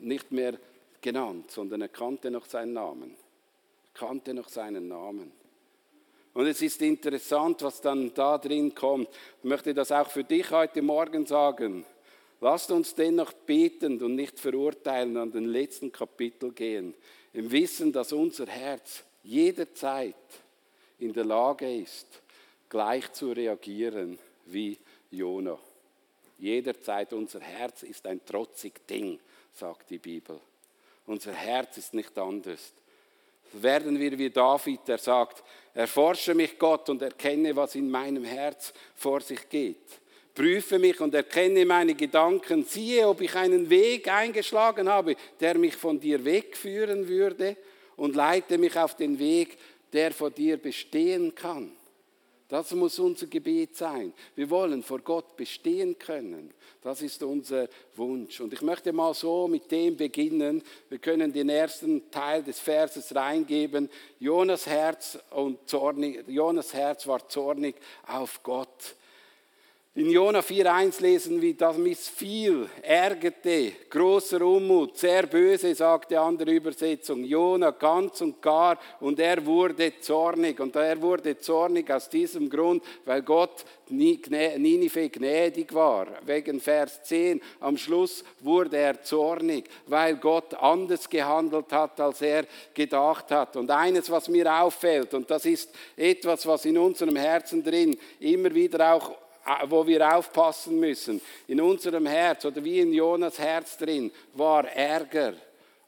nicht 0.00 0.32
mehr 0.32 0.54
genannt, 1.00 1.52
sondern 1.52 1.82
er 1.82 1.88
kannte 1.88 2.32
noch 2.32 2.46
seinen 2.46 2.72
Namen. 2.72 3.14
Er 3.94 4.00
kannte 4.00 4.34
noch 4.34 4.48
seinen 4.48 4.88
Namen. 4.88 5.30
Und 6.34 6.48
es 6.48 6.60
ist 6.62 6.82
interessant, 6.82 7.62
was 7.62 7.80
dann 7.80 8.12
da 8.12 8.38
drin 8.38 8.74
kommt. 8.74 9.08
Ich 9.38 9.44
möchte 9.44 9.72
das 9.72 9.92
auch 9.92 10.10
für 10.10 10.24
dich 10.24 10.50
heute 10.50 10.82
Morgen 10.82 11.26
sagen. 11.26 11.86
Lasst 12.40 12.72
uns 12.72 12.92
dennoch 12.92 13.34
betend 13.34 14.02
und 14.02 14.16
nicht 14.16 14.40
verurteilen 14.40 15.16
an 15.16 15.30
den 15.30 15.44
letzten 15.44 15.92
Kapitel 15.92 16.50
gehen, 16.50 16.92
im 17.32 17.52
Wissen, 17.52 17.92
dass 17.92 18.12
unser 18.12 18.46
Herz 18.46 19.04
jederzeit 19.22 20.16
in 20.98 21.12
der 21.12 21.24
Lage 21.24 21.72
ist, 21.72 22.20
gleich 22.68 23.12
zu 23.12 23.30
reagieren 23.30 24.18
wie 24.46 24.78
Jona. 25.10 25.58
Jederzeit 26.38 27.12
unser 27.12 27.40
Herz 27.40 27.82
ist 27.82 28.06
ein 28.06 28.24
trotzig 28.24 28.86
Ding, 28.86 29.18
sagt 29.52 29.90
die 29.90 29.98
Bibel. 29.98 30.38
Unser 31.06 31.32
Herz 31.32 31.78
ist 31.78 31.94
nicht 31.94 32.16
anders. 32.18 32.72
Werden 33.52 33.98
wir 33.98 34.18
wie 34.18 34.30
David, 34.30 34.80
der 34.86 34.98
sagt, 34.98 35.42
erforsche 35.72 36.34
mich 36.34 36.58
Gott 36.58 36.88
und 36.88 37.00
erkenne, 37.00 37.54
was 37.54 37.74
in 37.74 37.88
meinem 37.88 38.24
Herz 38.24 38.72
vor 38.94 39.20
sich 39.20 39.48
geht. 39.48 40.00
Prüfe 40.34 40.78
mich 40.78 41.00
und 41.00 41.14
erkenne 41.14 41.64
meine 41.64 41.94
Gedanken, 41.94 42.64
siehe, 42.64 43.08
ob 43.08 43.22
ich 43.22 43.34
einen 43.34 43.70
Weg 43.70 44.08
eingeschlagen 44.08 44.88
habe, 44.88 45.16
der 45.40 45.56
mich 45.56 45.74
von 45.74 45.98
dir 45.98 46.24
wegführen 46.24 47.08
würde 47.08 47.56
und 47.96 48.14
leite 48.14 48.58
mich 48.58 48.76
auf 48.76 48.96
den 48.96 49.18
Weg, 49.18 49.56
der 49.92 50.12
vor 50.12 50.30
dir 50.30 50.58
bestehen 50.58 51.34
kann. 51.34 51.75
Das 52.48 52.70
muss 52.72 52.98
unser 53.00 53.26
Gebet 53.26 53.76
sein. 53.76 54.12
Wir 54.36 54.48
wollen 54.50 54.82
vor 54.84 55.00
Gott 55.00 55.36
bestehen 55.36 55.98
können. 55.98 56.52
Das 56.80 57.02
ist 57.02 57.22
unser 57.24 57.68
Wunsch. 57.96 58.40
Und 58.40 58.52
ich 58.52 58.62
möchte 58.62 58.92
mal 58.92 59.14
so 59.14 59.48
mit 59.48 59.68
dem 59.72 59.96
beginnen. 59.96 60.62
Wir 60.88 60.98
können 60.98 61.32
den 61.32 61.48
ersten 61.48 62.08
Teil 62.10 62.44
des 62.44 62.60
Verses 62.60 63.12
reingeben. 63.14 63.90
Jonas 64.20 64.66
Herz, 64.66 65.18
und 65.30 65.68
zornig, 65.68 66.24
Jonas 66.28 66.72
Herz 66.72 67.06
war 67.08 67.28
zornig 67.28 67.74
auf 68.06 68.40
Gott. 68.44 68.94
In 69.96 70.10
Jona 70.10 70.40
4,1 70.40 71.00
lesen 71.00 71.40
wir, 71.40 71.56
das 71.56 71.78
missfiel, 71.78 72.68
ärgerte, 72.82 73.72
großer 73.88 74.42
Unmut, 74.42 74.98
sehr 74.98 75.26
böse, 75.26 75.74
sagt 75.74 76.10
die 76.10 76.18
andere 76.18 76.52
Übersetzung. 76.52 77.24
Jona 77.24 77.70
ganz 77.70 78.20
und 78.20 78.42
gar 78.42 78.78
und 79.00 79.18
er 79.18 79.46
wurde 79.46 79.98
zornig. 79.98 80.60
Und 80.60 80.76
er 80.76 81.00
wurde 81.00 81.38
zornig 81.38 81.90
aus 81.90 82.10
diesem 82.10 82.50
Grund, 82.50 82.84
weil 83.06 83.22
Gott 83.22 83.64
Ninive 83.88 85.08
gnädig 85.08 85.72
war. 85.72 86.08
Wegen 86.26 86.60
Vers 86.60 87.02
10 87.04 87.40
am 87.60 87.78
Schluss 87.78 88.22
wurde 88.40 88.76
er 88.76 89.02
zornig, 89.02 89.64
weil 89.86 90.16
Gott 90.16 90.52
anders 90.56 91.08
gehandelt 91.08 91.72
hat, 91.72 91.98
als 92.00 92.20
er 92.20 92.44
gedacht 92.74 93.30
hat. 93.30 93.56
Und 93.56 93.70
eines, 93.70 94.10
was 94.10 94.28
mir 94.28 94.60
auffällt, 94.60 95.14
und 95.14 95.30
das 95.30 95.46
ist 95.46 95.70
etwas, 95.96 96.46
was 96.46 96.66
in 96.66 96.76
unserem 96.76 97.16
Herzen 97.16 97.64
drin 97.64 97.96
immer 98.20 98.54
wieder 98.54 98.92
auch 98.92 99.25
wo 99.68 99.86
wir 99.86 100.16
aufpassen 100.16 100.78
müssen. 100.80 101.20
In 101.46 101.60
unserem 101.60 102.06
Herz 102.06 102.44
oder 102.44 102.62
wie 102.64 102.80
in 102.80 102.92
Jonas 102.92 103.38
Herz 103.38 103.76
drin 103.76 104.10
war 104.34 104.66
Ärger. 104.68 105.34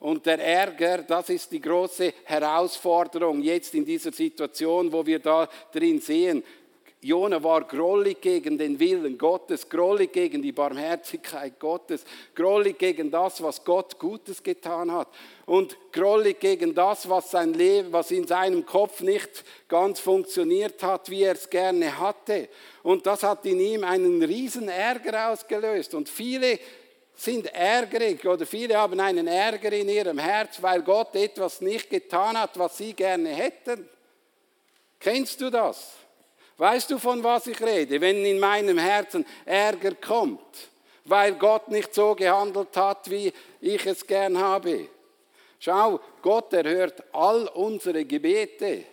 Und 0.01 0.27
der 0.27 0.39
Ärger, 0.39 0.99
das 0.99 1.29
ist 1.29 1.51
die 1.51 1.61
große 1.61 2.13
Herausforderung 2.25 3.43
jetzt 3.43 3.75
in 3.75 3.85
dieser 3.85 4.13
Situation, 4.13 4.93
wo 4.93 5.05
wir 5.05 5.19
da 5.19 5.49
drin 5.73 6.01
sehen. 6.01 6.45
Jona 7.01 7.41
war 7.41 7.63
grollig 7.63 8.21
gegen 8.21 8.59
den 8.59 8.81
Willen 8.81 9.17
Gottes, 9.17 9.69
grollig 9.69 10.13
gegen 10.13 10.43
die 10.43 10.51
Barmherzigkeit 10.51 11.61
Gottes, 11.61 12.05
grollig 12.35 12.77
gegen 12.77 13.09
das, 13.09 13.41
was 13.41 13.65
Gott 13.65 14.01
Gutes 14.01 14.43
getan 14.43 14.91
hat 14.91 15.07
und 15.47 15.77
grollig 15.93 16.41
gegen 16.41 16.75
das, 16.75 17.09
was, 17.09 17.31
sein 17.31 17.55
Leben, 17.55 17.93
was 17.93 18.11
in 18.11 18.27
seinem 18.27 18.67
Kopf 18.67 19.01
nicht 19.01 19.45
ganz 19.69 20.01
funktioniert 20.01 20.83
hat, 20.83 21.09
wie 21.09 21.23
er 21.23 21.35
es 21.35 21.49
gerne 21.49 21.99
hatte. 22.01 22.49
Und 22.83 23.07
das 23.07 23.23
hat 23.23 23.47
in 23.47 23.61
ihm 23.61 23.85
einen 23.85 24.21
riesen 24.25 24.69
Ärger 24.69 25.31
ausgelöst. 25.31 25.95
Und 25.95 26.09
viele 26.09 26.59
sind 27.15 27.47
ärgerig 27.55 28.25
oder 28.27 28.45
viele 28.45 28.77
haben 28.77 28.99
einen 28.99 29.29
Ärger 29.29 29.73
in 29.73 29.89
ihrem 29.89 30.19
Herz, 30.19 30.61
weil 30.61 30.83
Gott 30.83 31.15
etwas 31.15 31.61
nicht 31.61 31.91
getan 31.91 32.37
hat, 32.37 32.59
was 32.59 32.77
sie 32.77 32.93
gerne 32.93 33.29
hätten. 33.29 33.89
Kennst 34.99 35.41
du 35.41 35.49
das? 35.49 35.98
Weißt 36.59 36.91
du, 36.91 36.99
von 36.99 37.23
was 37.23 37.47
ich 37.47 37.61
rede? 37.63 38.01
Wenn 38.01 38.25
in 38.25 38.41
meinem 38.41 38.79
Herzen 38.79 39.25
Ärger 39.45 39.95
kommt, 39.95 40.69
weil 41.05 41.35
Gott 41.35 41.69
nicht 41.69 41.95
so 41.95 42.15
gehandelt 42.15 42.77
hat, 42.77 43.09
wie 43.09 43.33
ich 43.61 43.87
es 43.87 44.07
gern 44.07 44.37
habe. 44.37 44.89
Schau, 45.61 46.01
Gott 46.21 46.53
erhört 46.53 47.03
all 47.13 47.49
unsere 47.55 48.05
Gebete. 48.05 48.85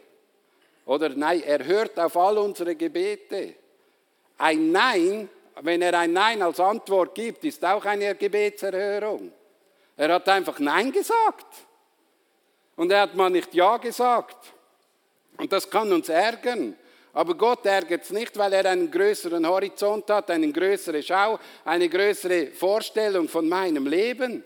Oder 0.85 1.09
nein, 1.09 1.41
er 1.43 1.65
hört 1.65 1.99
auf 1.99 2.15
all 2.15 2.37
unsere 2.37 2.75
Gebete. 2.75 3.55
Ein 4.37 4.71
Nein, 4.71 5.29
wenn 5.61 5.81
er 5.81 5.97
ein 5.97 6.13
Nein 6.13 6.41
als 6.41 6.59
Antwort 6.59 7.15
gibt, 7.15 7.43
ist 7.43 7.65
auch 7.65 7.83
eine 7.85 8.13
Gebetserhörung. 8.13 9.31
Er 9.97 10.13
hat 10.13 10.29
einfach 10.29 10.59
Nein 10.59 10.91
gesagt. 10.91 11.47
Und 12.75 12.91
er 12.91 13.01
hat 13.01 13.15
mal 13.15 13.29
nicht 13.29 13.53
Ja 13.55 13.77
gesagt. 13.77 14.53
Und 15.37 15.51
das 15.51 15.69
kann 15.69 15.91
uns 15.91 16.09
ärgern. 16.09 16.75
Aber 17.15 17.33
Gott 17.35 17.65
ärgert 17.65 18.03
es 18.03 18.11
nicht, 18.11 18.37
weil 18.37 18.51
er 18.51 18.69
einen 18.69 18.91
größeren 18.91 19.47
Horizont 19.47 20.09
hat, 20.09 20.29
eine 20.29 20.51
größere 20.51 21.01
Schau, 21.01 21.39
eine 21.63 21.87
größere 21.87 22.47
Vorstellung 22.47 23.29
von 23.29 23.47
meinem 23.47 23.87
Leben. 23.87 24.43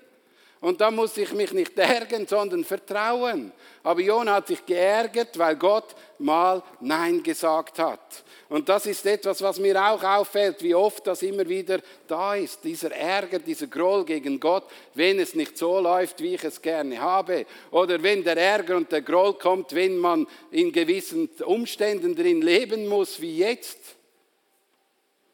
Und 0.61 0.81
da 0.81 0.91
muss 0.91 1.15
ich 1.15 1.31
mich 1.31 1.53
nicht 1.53 1.77
ärgern, 1.77 2.27
sondern 2.27 2.65
vertrauen. 2.65 3.53
Aber 3.81 4.01
Jona 4.01 4.35
hat 4.35 4.47
sich 4.47 4.65
geärgert, 4.65 5.37
weil 5.37 5.55
Gott 5.55 5.95
mal 6.17 6.61
Nein 6.81 7.23
gesagt 7.23 7.79
hat. 7.79 8.25
Und 8.49 8.67
das 8.67 8.85
ist 8.85 9.05
etwas, 9.05 9.41
was 9.41 9.57
mir 9.57 9.81
auch 9.81 10.03
auffällt, 10.03 10.61
wie 10.61 10.75
oft 10.75 11.07
das 11.07 11.21
immer 11.21 11.47
wieder 11.47 11.79
da 12.07 12.35
ist. 12.35 12.61
Dieser 12.63 12.91
Ärger, 12.91 13.39
dieser 13.39 13.67
Groll 13.67 14.03
gegen 14.03 14.37
Gott, 14.37 14.65
wenn 14.95 15.19
es 15.19 15.33
nicht 15.33 15.57
so 15.57 15.79
läuft, 15.79 16.19
wie 16.19 16.35
ich 16.35 16.43
es 16.43 16.61
gerne 16.61 16.99
habe. 16.99 17.45
Oder 17.71 18.03
wenn 18.03 18.23
der 18.23 18.35
Ärger 18.35 18.75
und 18.75 18.91
der 18.91 19.01
Groll 19.01 19.35
kommt, 19.35 19.73
wenn 19.73 19.97
man 19.97 20.27
in 20.51 20.73
gewissen 20.73 21.29
Umständen 21.45 22.15
drin 22.15 22.41
leben 22.41 22.87
muss, 22.87 23.21
wie 23.21 23.37
jetzt. 23.37 23.79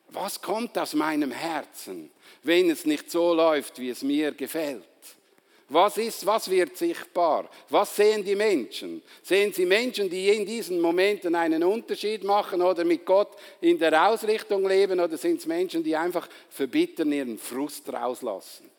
Was 0.09 0.39
kommt 0.39 0.77
aus 0.77 0.93
meinem 0.93 1.31
Herzen, 1.31 2.11
wenn 2.43 2.69
es 2.69 2.85
nicht 2.85 3.09
so 3.09 3.33
läuft, 3.33 3.79
wie 3.79 3.89
es 3.89 4.03
mir 4.03 4.31
gefällt? 4.33 4.83
Was 5.69 5.97
ist, 5.97 6.25
was 6.25 6.49
wird 6.49 6.77
sichtbar? 6.77 7.49
Was 7.69 7.95
sehen 7.95 8.23
die 8.23 8.35
Menschen? 8.35 9.01
Sehen 9.23 9.51
sie 9.51 9.65
Menschen, 9.65 10.09
die 10.09 10.29
in 10.29 10.45
diesen 10.45 10.79
Momenten 10.79 11.33
einen 11.33 11.63
Unterschied 11.63 12.23
machen 12.23 12.61
oder 12.61 12.83
mit 12.83 13.03
Gott 13.03 13.29
in 13.61 13.79
der 13.79 14.07
Ausrichtung 14.09 14.67
leben 14.67 14.99
oder 14.99 15.17
sind 15.17 15.39
es 15.39 15.47
Menschen, 15.47 15.83
die 15.83 15.95
einfach 15.95 16.29
verbittern 16.49 17.11
ihren 17.11 17.39
Frust 17.39 17.91
rauslassen? 17.91 18.69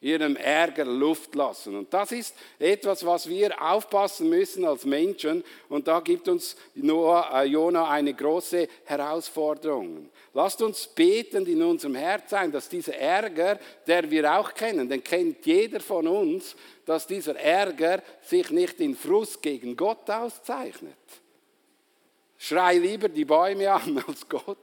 ihrem 0.00 0.36
Ärger 0.36 0.86
Luft 0.86 1.34
lassen. 1.34 1.76
Und 1.76 1.92
das 1.92 2.12
ist 2.12 2.34
etwas, 2.58 3.04
was 3.04 3.28
wir 3.28 3.60
aufpassen 3.60 4.28
müssen 4.28 4.64
als 4.64 4.84
Menschen. 4.84 5.44
Und 5.68 5.88
da 5.88 6.00
gibt 6.00 6.26
uns 6.28 6.56
Noah, 6.74 7.30
äh, 7.34 7.44
Jona 7.44 7.88
eine 7.88 8.14
große 8.14 8.66
Herausforderung. 8.84 10.08
Lasst 10.32 10.62
uns 10.62 10.86
beten 10.86 11.44
in 11.46 11.60
unserem 11.62 11.96
Herz 11.96 12.30
sein, 12.30 12.52
dass 12.52 12.68
dieser 12.68 12.94
Ärger, 12.96 13.58
der 13.86 14.08
wir 14.10 14.32
auch 14.38 14.54
kennen, 14.54 14.88
den 14.88 15.02
kennt 15.02 15.44
jeder 15.44 15.80
von 15.80 16.06
uns, 16.06 16.54
dass 16.86 17.06
dieser 17.06 17.36
Ärger 17.36 18.00
sich 18.22 18.50
nicht 18.50 18.78
in 18.78 18.94
Frust 18.94 19.42
gegen 19.42 19.76
Gott 19.76 20.08
auszeichnet. 20.08 20.94
Schrei 22.38 22.78
lieber 22.78 23.08
die 23.08 23.24
Bäume 23.24 23.70
an 23.72 24.02
als 24.06 24.28
Gott. 24.28 24.56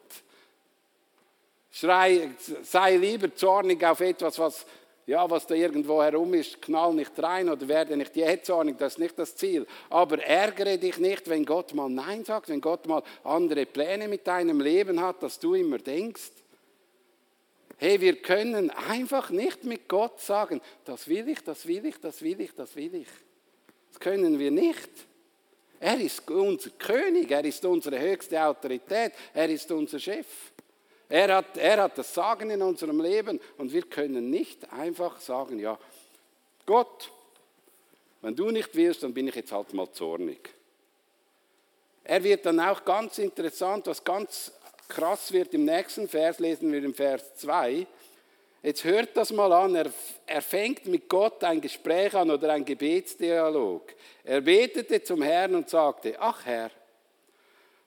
Schrei, 1.69 2.31
sei 2.63 2.95
lieber 2.95 3.36
zornig 3.36 3.83
auf 3.83 4.00
etwas, 4.00 4.39
was 4.39 4.65
ja, 5.07 5.29
was 5.29 5.47
da 5.47 5.55
irgendwo 5.55 6.03
herum 6.03 6.33
ist, 6.33 6.61
knall 6.61 6.93
nicht 6.93 7.17
rein 7.23 7.47
oder 7.47 7.65
werde 7.69 7.95
nicht 7.95 8.13
jähzornig, 8.17 8.77
das 8.77 8.93
ist 8.93 8.99
nicht 8.99 9.17
das 9.17 9.37
Ziel. 9.37 9.65
Aber 9.89 10.21
ärgere 10.21 10.77
dich 10.77 10.97
nicht, 10.97 11.29
wenn 11.29 11.45
Gott 11.45 11.73
mal 11.73 11.89
Nein 11.89 12.25
sagt, 12.25 12.49
wenn 12.49 12.59
Gott 12.59 12.85
mal 12.87 13.01
andere 13.23 13.65
Pläne 13.65 14.09
mit 14.09 14.27
deinem 14.27 14.59
Leben 14.59 15.01
hat, 15.01 15.23
dass 15.23 15.39
du 15.39 15.53
immer 15.53 15.77
denkst. 15.77 16.31
Hey, 17.77 18.01
wir 18.01 18.17
können 18.17 18.69
einfach 18.69 19.29
nicht 19.29 19.63
mit 19.63 19.87
Gott 19.87 20.19
sagen, 20.19 20.59
das 20.83 21.07
will 21.07 21.29
ich, 21.29 21.41
das 21.41 21.65
will 21.65 21.85
ich, 21.85 21.99
das 22.01 22.21
will 22.21 22.41
ich, 22.41 22.53
das 22.53 22.75
will 22.75 22.93
ich. 22.95 23.07
Das 23.91 24.01
können 24.01 24.37
wir 24.37 24.51
nicht. 24.51 24.89
Er 25.79 26.01
ist 26.01 26.29
unser 26.29 26.71
König, 26.71 27.31
er 27.31 27.45
ist 27.45 27.63
unsere 27.63 27.97
höchste 27.97 28.43
Autorität, 28.43 29.13
er 29.33 29.47
ist 29.47 29.71
unser 29.71 29.99
Chef. 29.99 30.25
Er 31.09 31.35
hat, 31.35 31.57
er 31.57 31.83
hat 31.83 31.97
das 31.97 32.13
Sagen 32.13 32.49
in 32.49 32.61
unserem 32.61 32.99
Leben 32.99 33.39
und 33.57 33.71
wir 33.71 33.83
können 33.83 34.29
nicht 34.29 34.71
einfach 34.73 35.19
sagen, 35.21 35.59
ja, 35.59 35.77
Gott, 36.65 37.11
wenn 38.21 38.35
du 38.35 38.51
nicht 38.51 38.75
willst, 38.75 39.03
dann 39.03 39.13
bin 39.13 39.27
ich 39.27 39.35
jetzt 39.35 39.51
halt 39.51 39.73
mal 39.73 39.89
zornig. 39.91 40.49
Er 42.03 42.23
wird 42.23 42.45
dann 42.45 42.59
auch 42.59 42.83
ganz 42.83 43.19
interessant, 43.19 43.87
was 43.87 44.03
ganz 44.03 44.51
krass 44.87 45.31
wird 45.31 45.53
im 45.53 45.65
nächsten 45.65 46.07
Vers, 46.07 46.39
lesen 46.39 46.71
wir 46.71 46.83
im 46.83 46.93
Vers 46.93 47.35
2. 47.35 47.85
Jetzt 48.63 48.83
hört 48.83 49.15
das 49.15 49.31
mal 49.31 49.51
an, 49.53 49.75
er, 49.75 49.91
er 50.25 50.41
fängt 50.41 50.85
mit 50.87 51.07
Gott 51.07 51.43
ein 51.43 51.61
Gespräch 51.61 52.13
an 52.15 52.31
oder 52.31 52.51
ein 52.51 52.65
Gebetsdialog. 52.65 53.93
Er 54.23 54.41
betete 54.41 55.03
zum 55.03 55.21
Herrn 55.21 55.55
und 55.55 55.69
sagte, 55.69 56.15
ach 56.19 56.45
Herr, 56.45 56.71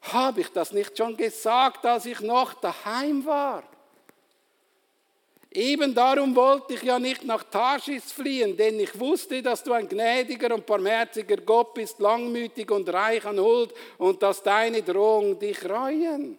habe 0.02 0.40
ich 0.40 0.48
das 0.48 0.72
nicht 0.72 0.96
schon 0.96 1.16
gesagt, 1.16 1.84
als 1.84 2.06
ich 2.06 2.20
noch 2.20 2.54
daheim 2.54 3.24
war? 3.24 3.62
Eben 5.52 5.92
darum 5.94 6.36
wollte 6.36 6.74
ich 6.74 6.82
ja 6.84 7.00
nicht 7.00 7.24
nach 7.24 7.42
Tarschis 7.42 8.12
fliehen, 8.12 8.56
denn 8.56 8.78
ich 8.78 8.98
wusste, 8.98 9.42
dass 9.42 9.64
du 9.64 9.72
ein 9.72 9.88
gnädiger 9.88 10.54
und 10.54 10.64
barmherziger 10.64 11.38
Gott 11.38 11.74
bist, 11.74 11.98
langmütig 11.98 12.70
und 12.70 12.88
reich 12.88 13.24
an 13.24 13.40
Huld 13.40 13.74
und 13.98 14.22
dass 14.22 14.44
deine 14.44 14.80
Drohungen 14.80 15.38
dich 15.40 15.68
reuen. 15.68 16.38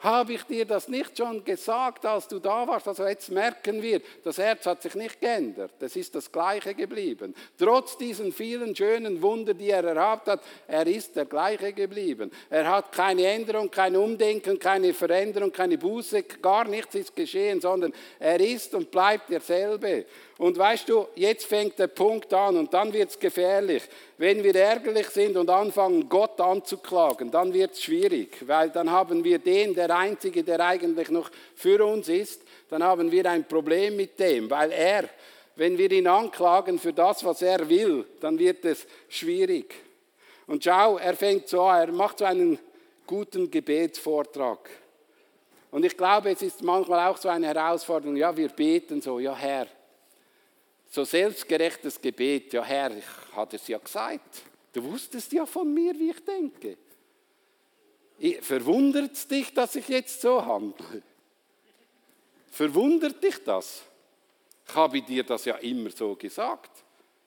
Habe 0.00 0.34
ich 0.34 0.42
dir 0.42 0.66
das 0.66 0.88
nicht 0.88 1.16
schon 1.16 1.42
gesagt, 1.42 2.04
als 2.04 2.28
du 2.28 2.38
da 2.38 2.68
warst? 2.68 2.86
Also 2.86 3.06
jetzt 3.06 3.30
merken 3.30 3.80
wir, 3.80 4.02
das 4.22 4.36
Herz 4.36 4.66
hat 4.66 4.82
sich 4.82 4.94
nicht 4.94 5.20
geändert. 5.20 5.72
Es 5.80 5.96
ist 5.96 6.14
das 6.14 6.30
gleiche 6.30 6.74
geblieben. 6.74 7.34
Trotz 7.58 7.96
diesen 7.96 8.30
vielen 8.30 8.76
schönen 8.76 9.22
Wunder, 9.22 9.54
die 9.54 9.70
er 9.70 9.84
erhabt 9.84 10.28
hat, 10.28 10.40
er 10.68 10.86
ist 10.86 11.16
der 11.16 11.24
gleiche 11.24 11.72
geblieben. 11.72 12.30
Er 12.50 12.68
hat 12.68 12.92
keine 12.92 13.26
Änderung, 13.26 13.70
kein 13.70 13.96
Umdenken, 13.96 14.58
keine 14.58 14.92
Veränderung, 14.92 15.50
keine 15.50 15.78
Buße, 15.78 16.22
gar 16.42 16.64
nichts 16.64 16.94
ist 16.94 17.16
geschehen, 17.16 17.62
sondern 17.62 17.94
er 18.18 18.38
ist 18.38 18.74
und 18.74 18.90
bleibt 18.90 19.30
derselbe. 19.30 20.04
Und 20.38 20.58
weißt 20.58 20.88
du, 20.90 21.06
jetzt 21.14 21.46
fängt 21.46 21.78
der 21.78 21.86
Punkt 21.86 22.32
an 22.34 22.58
und 22.58 22.74
dann 22.74 22.92
wird 22.92 23.08
es 23.08 23.18
gefährlich. 23.18 23.82
Wenn 24.18 24.44
wir 24.44 24.54
ärgerlich 24.54 25.08
sind 25.08 25.36
und 25.36 25.48
anfangen, 25.48 26.08
Gott 26.08 26.38
anzuklagen, 26.40 27.30
dann 27.30 27.54
wird 27.54 27.72
es 27.72 27.82
schwierig, 27.82 28.46
weil 28.46 28.68
dann 28.70 28.90
haben 28.90 29.24
wir 29.24 29.38
den, 29.38 29.74
der 29.86 29.96
Einzige, 29.96 30.42
der 30.42 30.60
eigentlich 30.60 31.10
noch 31.10 31.30
für 31.54 31.84
uns 31.84 32.08
ist, 32.08 32.42
dann 32.68 32.82
haben 32.82 33.10
wir 33.10 33.30
ein 33.30 33.46
Problem 33.46 33.96
mit 33.96 34.18
dem, 34.18 34.50
weil 34.50 34.72
er, 34.72 35.08
wenn 35.56 35.78
wir 35.78 35.90
ihn 35.90 36.06
anklagen 36.06 36.78
für 36.78 36.92
das, 36.92 37.24
was 37.24 37.42
er 37.42 37.68
will, 37.68 38.04
dann 38.20 38.38
wird 38.38 38.64
es 38.64 38.86
schwierig. 39.08 39.74
Und 40.46 40.64
schau, 40.64 40.98
er 40.98 41.14
fängt 41.14 41.48
so 41.48 41.62
an, 41.62 41.88
er 41.88 41.92
macht 41.92 42.18
so 42.18 42.24
einen 42.24 42.58
guten 43.06 43.50
Gebetsvortrag. 43.50 44.70
Und 45.70 45.84
ich 45.84 45.96
glaube, 45.96 46.30
es 46.30 46.42
ist 46.42 46.62
manchmal 46.62 47.08
auch 47.08 47.16
so 47.16 47.28
eine 47.28 47.46
Herausforderung, 47.48 48.16
ja, 48.16 48.36
wir 48.36 48.48
beten 48.48 49.00
so, 49.00 49.18
ja 49.18 49.34
Herr, 49.34 49.66
so 50.88 51.04
selbstgerechtes 51.04 52.00
Gebet, 52.00 52.52
ja 52.52 52.64
Herr, 52.64 52.90
ich 52.96 53.04
hatte 53.34 53.56
es 53.56 53.66
ja 53.68 53.78
gesagt. 53.78 54.42
Du 54.72 54.84
wusstest 54.84 55.32
ja 55.32 55.44
von 55.46 55.72
mir, 55.72 55.94
wie 55.98 56.10
ich 56.10 56.24
denke. 56.24 56.76
Verwundert 58.40 59.12
es 59.12 59.28
dich, 59.28 59.52
dass 59.52 59.76
ich 59.76 59.88
jetzt 59.88 60.20
so 60.20 60.44
handle? 60.44 61.02
Verwundert 62.50 63.22
dich 63.22 63.42
das? 63.44 63.82
Ich 64.66 64.74
habe 64.74 65.02
dir 65.02 65.22
das 65.22 65.44
ja 65.44 65.56
immer 65.56 65.90
so 65.90 66.16
gesagt. 66.16 66.70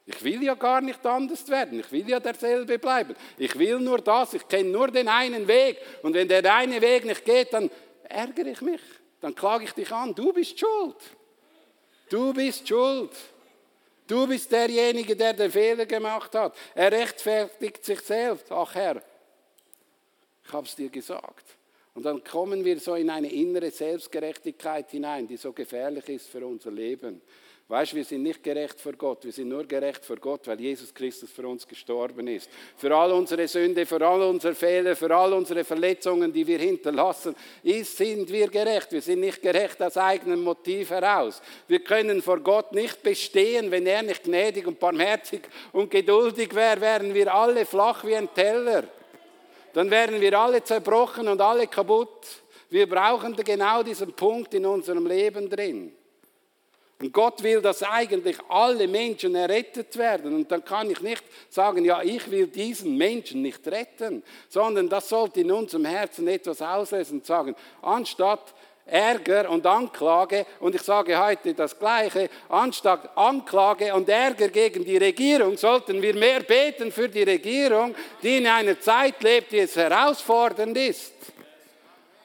Ich 0.05 0.24
will 0.24 0.41
ja 0.41 0.55
gar 0.55 0.81
nicht 0.81 1.05
anders 1.05 1.48
werden. 1.50 1.81
Ich 1.81 1.91
will 1.91 2.10
ja 2.10 2.19
derselbe 2.19 2.79
bleiben. 2.79 3.15
Ich 3.38 3.58
will 3.60 3.79
nur 3.79 4.00
das. 4.00 4.34
Ich 4.34 4.48
kenne 4.48 4.69
nur 4.69 4.88
den 4.88 5.08
einen 5.08 5.48
Weg. 5.48 5.77
Und 6.01 6.15
wenn 6.15 6.27
der 6.27 6.55
eine 6.55 6.81
Weg 6.81 7.05
nicht 7.05 7.24
geht, 7.24 7.53
dann 7.53 7.69
ärgere 8.05 8.48
ich 8.48 8.62
mich. 8.62 8.81
Dann 9.22 9.36
klage 9.36 9.65
ich 9.65 9.72
dich 9.74 9.91
an. 9.91 10.15
Du 10.15 10.34
bist 10.34 10.60
schuld. 10.60 10.96
Du 12.10 12.34
bist 12.34 12.67
schuld. 12.67 13.12
Du 14.08 14.25
bist 14.25 14.51
derjenige, 14.51 15.15
der 15.15 15.34
den 15.34 15.51
Fehler 15.51 15.86
gemacht 15.86 16.34
hat. 16.34 16.55
Er 16.74 16.91
rechtfertigt 16.91 17.86
sich 17.86 18.00
selbst. 18.01 18.51
Ach 18.51 18.74
Herr, 18.74 19.03
ich 20.50 20.53
habe 20.53 20.65
es 20.65 20.75
dir 20.75 20.89
gesagt. 20.89 21.46
Und 21.94 22.06
dann 22.06 22.24
kommen 22.24 22.65
wir 22.65 22.79
so 22.79 22.96
in 22.96 23.10
eine 23.10 23.32
innere 23.32 23.72
Selbstgerechtigkeit 23.72 24.89
hinein, 24.89 25.27
die 25.27 25.38
so 25.38 25.53
gefährlich 25.53 26.08
ist 26.10 26.27
für 26.27 26.46
unser 26.46 26.72
Leben. 26.72 27.22
Weißt, 27.68 27.91
du, 27.91 27.98
wir 27.98 28.06
sind 28.06 28.24
nicht 28.24 28.41
gerecht 28.41 28.82
vor 28.82 28.94
Gott, 28.94 29.25
wir 29.25 29.32
sind 29.32 29.50
nur 29.50 29.63
gerecht 29.63 30.03
vor 30.03 30.15
Gott, 30.15 30.48
weil 30.48 30.60
Jesus 30.60 30.91
Christus 30.91 31.29
für 31.29 31.48
uns 31.48 31.68
gestorben 31.68 32.25
ist. 32.25 32.50
Für 32.75 32.96
all 32.96 33.12
unsere 33.12 33.48
Sünde, 33.48 33.86
für 33.86 34.03
all 34.03 34.24
unsere 34.24 34.56
Fehler, 34.56 34.96
für 34.96 35.15
all 35.15 35.34
unsere 35.34 35.63
Verletzungen, 35.63 36.34
die 36.34 36.48
wir 36.48 36.58
hinterlassen, 36.58 37.36
ist, 37.62 37.96
sind 37.96 38.32
wir 38.32 38.48
gerecht. 38.48 38.91
Wir 38.91 39.03
sind 39.03 39.20
nicht 39.20 39.39
gerecht 39.39 39.79
aus 39.84 39.98
eigenem 39.98 40.41
Motiv 40.41 40.89
heraus. 40.89 41.44
Wir 41.68 41.84
können 41.84 42.24
vor 42.24 42.39
Gott 42.39 42.74
nicht 42.74 43.03
bestehen, 43.03 43.70
wenn 43.70 43.86
er 43.86 44.01
nicht 44.01 44.24
gnädig 44.24 44.65
und 44.65 44.79
barmherzig 44.79 45.41
und 45.72 45.91
geduldig 45.91 46.56
wäre, 46.56 46.82
wären 46.82 47.13
wir 47.13 47.32
alle 47.32 47.68
flach 47.68 48.03
wie 48.03 48.15
ein 48.15 48.34
Teller. 48.34 48.86
Dann 49.73 49.89
wären 49.89 50.19
wir 50.19 50.38
alle 50.39 50.63
zerbrochen 50.63 51.27
und 51.27 51.41
alle 51.41 51.67
kaputt. 51.67 52.25
Wir 52.69 52.88
brauchen 52.88 53.35
genau 53.35 53.83
diesen 53.83 54.13
Punkt 54.13 54.53
in 54.53 54.65
unserem 54.65 55.05
Leben 55.07 55.49
drin. 55.49 55.93
Und 57.01 57.13
Gott 57.13 57.41
will, 57.43 57.61
dass 57.61 57.81
eigentlich 57.81 58.38
alle 58.49 58.85
Menschen 58.85 59.33
errettet 59.33 59.95
werden. 59.95 60.35
Und 60.35 60.51
dann 60.51 60.65
kann 60.65 60.91
ich 60.91 60.99
nicht 60.99 61.23
sagen, 61.49 61.85
ja, 61.85 62.01
ich 62.01 62.29
will 62.29 62.47
diesen 62.47 62.97
Menschen 62.97 63.41
nicht 63.41 63.65
retten, 63.67 64.21
sondern 64.49 64.89
das 64.89 65.07
sollte 65.07 65.39
in 65.39 65.51
unserem 65.51 65.85
Herzen 65.85 66.27
etwas 66.27 66.61
auslösen 66.61 67.19
und 67.19 67.25
sagen, 67.25 67.55
anstatt 67.81 68.53
Ärger 68.91 69.50
und 69.50 69.65
Anklage, 69.65 70.46
und 70.60 70.75
ich 70.75 70.81
sage 70.81 71.17
heute 71.17 71.53
das 71.53 71.77
Gleiche, 71.77 72.29
anstatt 72.50 73.15
Anklage 73.15 73.93
und 73.93 74.10
Ärger 74.10 74.50
gegen 74.50 74.84
die 74.84 74.98
Regierung, 74.98 75.58
sollten 75.58 76.01
wir 76.01 76.15
mehr 76.15 76.41
beten 76.41 76.91
für 76.91 77.10
die 77.10 77.24
Regierung, 77.24 77.96
die 78.22 78.38
in 78.38 78.48
einer 78.48 78.79
Zeit 78.79 79.22
lebt, 79.22 79.51
die 79.51 79.60
es 79.60 79.75
herausfordernd 79.75 80.77
ist. 80.77 81.13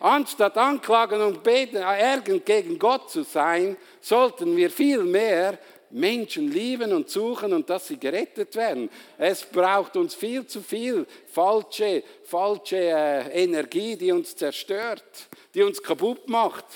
Anstatt 0.01 0.59
Anklagen 0.59 1.23
und 1.23 1.43
Beten, 1.43 1.77
ärgernd 1.77 2.45
gegen 2.45 2.79
Gott 2.79 3.11
zu 3.11 3.23
sein, 3.23 3.77
sollten 4.01 4.55
wir 4.55 4.71
viel 4.71 5.03
mehr 5.03 5.59
Menschen 5.95 6.51
lieben 6.51 6.93
und 6.93 7.09
suchen 7.09 7.53
und 7.53 7.71
dass 7.71 7.87
sie 7.87 7.99
gerettet 7.99 8.57
werden. 8.57 8.91
Es 9.17 9.45
braucht 9.45 9.97
uns 9.97 10.15
viel 10.15 10.45
zu 10.45 10.61
viel 10.61 11.07
falsche, 11.29 12.03
falsche 12.25 12.77
äh, 12.77 13.45
Energie, 13.45 13.97
die 13.97 14.11
uns 14.11 14.35
zerstört, 14.35 15.29
die 15.55 15.63
uns 15.63 15.83
kaputt 15.83 16.29
macht, 16.29 16.67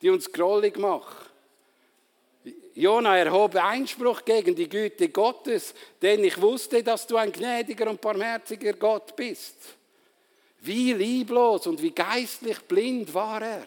die 0.00 0.10
uns 0.10 0.32
grollig 0.32 0.78
macht. 0.78 1.28
Jona 2.74 3.16
erhob 3.16 3.56
Einspruch 3.56 4.24
gegen 4.24 4.54
die 4.54 4.68
Güte 4.68 5.08
Gottes, 5.08 5.74
denn 6.00 6.22
ich 6.22 6.40
wusste, 6.40 6.82
dass 6.82 7.06
du 7.06 7.16
ein 7.16 7.32
gnädiger 7.32 7.90
und 7.90 8.00
barmherziger 8.00 8.72
Gott 8.74 9.16
bist. 9.16 9.56
Wie 10.60 10.92
lieblos 10.92 11.66
und 11.66 11.82
wie 11.82 11.90
geistlich 11.90 12.60
blind 12.60 13.12
war 13.12 13.42
er. 13.42 13.66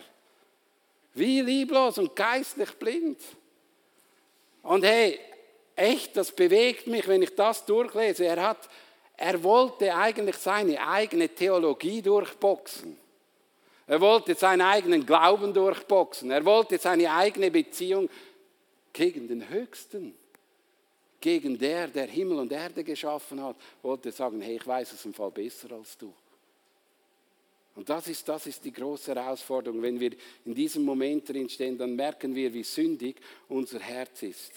Wie 1.14 1.42
lieblos 1.42 1.98
und 1.98 2.16
geistlich 2.16 2.72
blind. 2.74 3.20
Und 4.64 4.86
hey, 4.86 5.20
echt, 5.76 6.16
das 6.16 6.32
bewegt 6.32 6.88
mich, 6.88 7.08
wenn 7.08 7.22
ich 7.22 7.36
das 7.36 7.66
durchlese. 7.66 8.26
Er, 8.26 8.42
hat, 8.42 8.70
er 9.18 9.44
wollte 9.44 9.94
eigentlich 9.94 10.38
seine 10.38 10.88
eigene 10.88 11.28
Theologie 11.28 12.02
durchboxen. 12.02 13.01
Er 13.92 14.00
wollte 14.00 14.36
seinen 14.36 14.62
eigenen 14.62 15.06
Glauben 15.06 15.54
durchboxen. 15.54 16.32
Er 16.32 16.46
wollte 16.46 16.78
seine 16.78 17.12
eigene 17.12 17.52
Beziehung 17.52 18.10
gegen 18.94 19.28
den 19.28 19.50
Höchsten, 19.50 20.16
gegen 21.20 21.58
der, 21.58 21.90
der 21.90 22.06
Himmel 22.06 22.40
und 22.40 22.54
Erde 22.54 22.86
geschaffen 22.86 23.44
hat, 23.44 23.58
wollte 23.82 24.14
sagen, 24.14 24.40
hey, 24.40 24.56
ich 24.56 24.66
weiß 24.66 24.94
es 24.94 25.04
im 25.04 25.14
Fall 25.14 25.32
besser 25.32 25.74
als 25.74 25.98
du. 25.98 26.14
Und 27.76 27.90
das 27.90 28.08
ist, 28.08 28.26
das 28.30 28.48
ist 28.48 28.64
die 28.64 28.72
große 28.72 29.14
Herausforderung. 29.14 29.82
Wenn 29.82 30.00
wir 30.00 30.12
in 30.46 30.56
diesem 30.56 30.84
Moment 30.86 31.28
drin 31.28 31.50
stehen, 31.50 31.78
dann 31.78 31.94
merken 31.94 32.34
wir, 32.34 32.54
wie 32.54 32.64
sündig 32.64 33.18
unser 33.50 33.82
Herz 33.82 34.24
ist. 34.24 34.54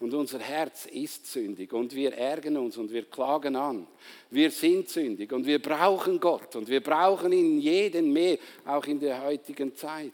Und 0.00 0.12
unser 0.12 0.38
Herz 0.38 0.86
ist 0.86 1.26
sündig 1.26 1.72
und 1.72 1.94
wir 1.94 2.14
ärgern 2.14 2.56
uns 2.56 2.76
und 2.76 2.92
wir 2.92 3.04
klagen 3.04 3.56
an. 3.56 3.86
Wir 4.30 4.50
sind 4.50 4.88
sündig 4.88 5.32
und 5.32 5.46
wir 5.46 5.60
brauchen 5.60 6.20
Gott 6.20 6.56
und 6.56 6.68
wir 6.68 6.82
brauchen 6.82 7.32
ihn 7.32 7.58
jeden 7.60 8.12
mehr, 8.12 8.38
auch 8.64 8.84
in 8.86 9.00
der 9.00 9.22
heutigen 9.22 9.74
Zeit. 9.74 10.12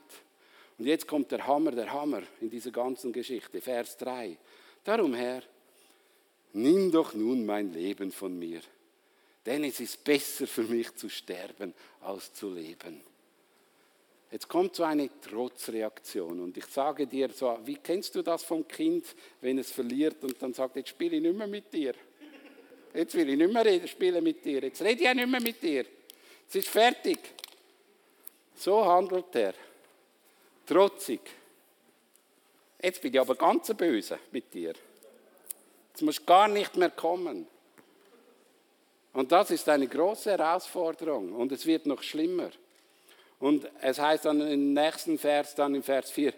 Und 0.79 0.87
jetzt 0.87 1.07
kommt 1.07 1.31
der 1.31 1.47
Hammer, 1.47 1.73
der 1.73 1.93
Hammer 1.93 2.23
in 2.41 2.51
dieser 2.51 2.71
ganzen 2.71 3.13
Geschichte, 3.13 3.61
Vers 3.61 3.97
3. 3.99 4.37
Darum, 4.85 5.15
Herr, 5.15 5.43
nimm 6.53 6.91
doch 6.91 7.15
nun 7.15 7.45
mein 7.45 7.73
Leben 7.73 8.13
von 8.13 8.39
mir 8.39 8.61
denn 9.47 9.65
es 9.65 9.81
ist 9.81 10.05
besser 10.05 10.47
für 10.47 10.63
mich 10.63 10.95
zu 10.95 11.09
sterben 11.09 11.75
als 12.01 12.33
zu 12.33 12.53
leben. 12.53 13.01
Jetzt 14.31 14.49
kommt 14.49 14.77
so 14.77 14.85
eine 14.85 15.11
Trotzreaktion 15.21 16.41
und 16.41 16.57
ich 16.57 16.67
sage 16.67 17.07
dir 17.07 17.31
so, 17.31 17.59
wie 17.65 17.77
kennst 17.77 18.15
du 18.15 18.23
das 18.23 18.45
vom 18.45 18.67
Kind, 18.69 19.05
wenn 19.41 19.59
es 19.59 19.73
verliert 19.73 20.23
und 20.23 20.41
dann 20.41 20.55
sagt, 20.55 20.77
jetzt 20.77 20.91
spiele 20.91 21.17
ich 21.17 21.23
nicht 21.23 21.37
mehr 21.37 21.49
mit 21.49 21.73
dir. 21.73 21.95
Jetzt 22.95 23.15
will 23.15 23.29
ich 23.29 23.37
nicht 23.37 23.53
mehr 23.53 23.87
spielen 23.89 24.23
mit 24.23 24.45
dir. 24.45 24.63
Jetzt 24.63 24.83
rede 24.83 24.95
ich 24.95 25.03
ja 25.03 25.15
nicht 25.15 25.29
mehr 25.29 25.41
mit 25.41 25.61
dir. 25.63 25.85
Es 26.49 26.55
ist 26.55 26.69
fertig. 26.69 27.19
So 28.55 28.85
handelt 28.85 29.35
er. 29.35 29.55
Trotzig. 30.67 31.21
Jetzt 32.83 33.03
bin 33.03 33.13
ich 33.13 33.21
aber 33.21 33.35
ganz 33.35 33.73
böse 33.75 34.19
mit 34.31 34.53
dir. 34.55 34.75
Jetzt 35.89 36.03
musst 36.03 36.21
du 36.21 36.25
gar 36.25 36.49
nicht 36.49 36.77
mehr 36.77 36.91
kommen. 36.91 37.47
Und 39.13 39.33
das 39.33 39.51
ist 39.51 39.69
eine 39.69 39.89
große 39.89 40.31
Herausforderung 40.31 41.33
und 41.33 41.51
es 41.51 41.67
wird 41.67 41.87
noch 41.87 42.03
schlimmer. 42.03 42.51
Und 43.41 43.69
es 43.81 43.99
heißt 43.99 44.27
dann 44.27 44.41
im 44.43 44.75
nächsten 44.75 45.19
Vers, 45.19 45.55
dann 45.55 45.75
im 45.75 45.83
Vers 45.83 46.11
4, 46.11 46.33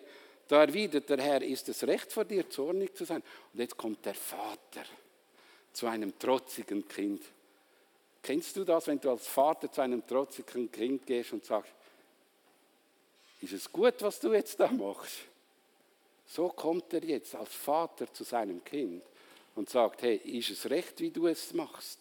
da 0.49 0.63
erwidert 0.63 1.09
der 1.11 1.21
Herr, 1.21 1.43
ist 1.43 1.69
es 1.69 1.87
recht 1.87 2.13
vor 2.13 2.25
dir, 2.25 2.49
zornig 2.49 2.97
zu 2.97 3.05
sein? 3.05 3.23
Und 3.53 3.61
jetzt 3.61 3.77
kommt 3.77 4.05
der 4.07 4.15
Vater 4.15 4.85
zu 5.73 5.87
einem 5.87 6.19
trotzigen 6.19 6.87
Kind. 6.87 7.23
Kennst 8.23 8.57
du 8.57 8.65
das, 8.65 8.87
wenn 8.87 9.01
du 9.01 9.11
als 9.11 9.27
Vater 9.27 9.71
zu 9.71 9.81
einem 9.81 10.07
trotzigen 10.07 10.71
Kind 10.71 11.05
gehst 11.05 11.33
und 11.33 11.45
sagst, 11.45 11.73
ist 13.41 13.53
es 13.53 13.73
gut, 13.73 13.95
was 14.01 14.21
du 14.21 14.33
jetzt 14.33 14.61
da 14.61 14.71
machst? 14.71 15.23
So 16.29 16.49
kommt 16.51 16.93
er 16.95 17.03
jetzt 17.03 17.35
als 17.35 17.53
Vater 17.53 18.13
zu 18.13 18.23
seinem 18.23 18.63
Kind 18.63 19.03
und 19.57 19.69
sagt, 19.69 20.03
hey, 20.03 20.17
ist 20.17 20.51
es 20.51 20.71
recht, 20.71 21.01
wie 21.01 21.11
du 21.11 21.27
es 21.27 21.53
machst? 21.53 21.99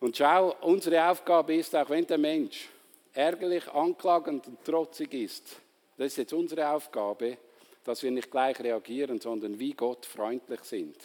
Und 0.00 0.16
schau, 0.16 0.56
unsere 0.62 1.10
Aufgabe 1.10 1.54
ist, 1.54 1.76
auch 1.76 1.90
wenn 1.90 2.06
der 2.06 2.16
Mensch 2.16 2.70
ärgerlich, 3.14 3.68
anklagend 3.68 4.46
und 4.46 4.64
trotzig 4.64 5.14
ist, 5.14 5.56
das 5.96 6.08
ist 6.08 6.16
jetzt 6.16 6.32
unsere 6.32 6.68
Aufgabe, 6.70 7.36
dass 7.84 8.02
wir 8.02 8.10
nicht 8.10 8.30
gleich 8.30 8.58
reagieren, 8.60 9.20
sondern 9.20 9.58
wie 9.58 9.72
Gott 9.72 10.06
freundlich 10.06 10.60
sind 10.64 10.96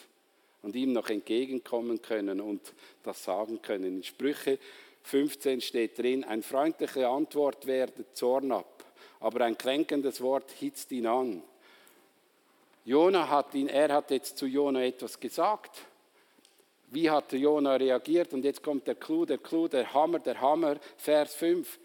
und 0.61 0.75
ihm 0.75 0.93
noch 0.93 1.09
entgegenkommen 1.09 2.01
können 2.01 2.41
und 2.41 2.73
das 3.03 3.23
sagen 3.23 3.61
können. 3.61 3.97
In 3.97 4.03
Sprüche 4.03 4.57
15 5.03 5.61
steht 5.61 5.99
drin, 5.99 6.23
eine 6.23 6.41
freundliche 6.41 7.07
Antwort 7.07 7.65
werde 7.65 8.05
Zorn 8.13 8.51
ab, 8.51 8.83
aber 9.19 9.45
ein 9.45 9.57
kränkendes 9.57 10.21
Wort 10.21 10.51
hitzt 10.51 10.91
ihn 10.91 11.07
an. 11.07 11.43
Jona 12.85 13.29
hat 13.29 13.53
ihn, 13.53 13.67
er 13.67 13.93
hat 13.93 14.11
jetzt 14.11 14.37
zu 14.37 14.45
Jona 14.45 14.83
etwas 14.83 15.19
gesagt. 15.19 15.81
Wie 16.91 17.09
hat 17.09 17.33
Jona 17.33 17.75
reagiert? 17.75 18.33
Und 18.33 18.45
jetzt 18.45 18.63
kommt 18.63 18.87
der 18.87 18.95
Clou, 18.95 19.25
der 19.25 19.39
Clou, 19.39 19.67
der 19.67 19.91
Hammer, 19.93 20.19
der 20.19 20.39
Hammer, 20.39 20.77
Vers 20.97 21.35
5. 21.35 21.79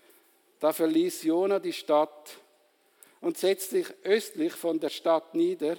Da 0.60 0.72
verließ 0.72 1.24
Jona 1.24 1.58
die 1.58 1.72
Stadt 1.72 2.36
und 3.20 3.36
setzte 3.36 3.76
sich 3.76 3.86
östlich 4.04 4.52
von 4.52 4.78
der 4.78 4.90
Stadt 4.90 5.34
nieder. 5.34 5.76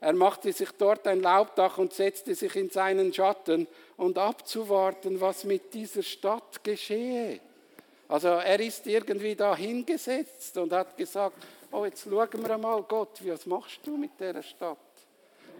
Er 0.00 0.14
machte 0.14 0.52
sich 0.52 0.70
dort 0.72 1.06
ein 1.06 1.20
Laubdach 1.20 1.78
und 1.78 1.92
setzte 1.92 2.34
sich 2.34 2.56
in 2.56 2.70
seinen 2.70 3.12
Schatten, 3.14 3.68
und 4.02 4.18
abzuwarten, 4.18 5.20
was 5.20 5.44
mit 5.44 5.72
dieser 5.72 6.02
Stadt 6.02 6.62
geschehe. 6.64 7.40
Also 8.08 8.28
er 8.28 8.60
ist 8.60 8.86
irgendwie 8.86 9.36
da 9.36 9.56
hingesetzt 9.56 10.56
und 10.58 10.72
hat 10.72 10.96
gesagt, 10.96 11.36
oh 11.70 11.84
jetzt 11.84 12.02
schauen 12.02 12.28
wir 12.46 12.58
mal 12.58 12.82
Gott, 12.82 13.20
was 13.24 13.46
machst 13.46 13.80
du 13.84 13.96
mit 13.96 14.18
der 14.18 14.42
Stadt? 14.42 14.78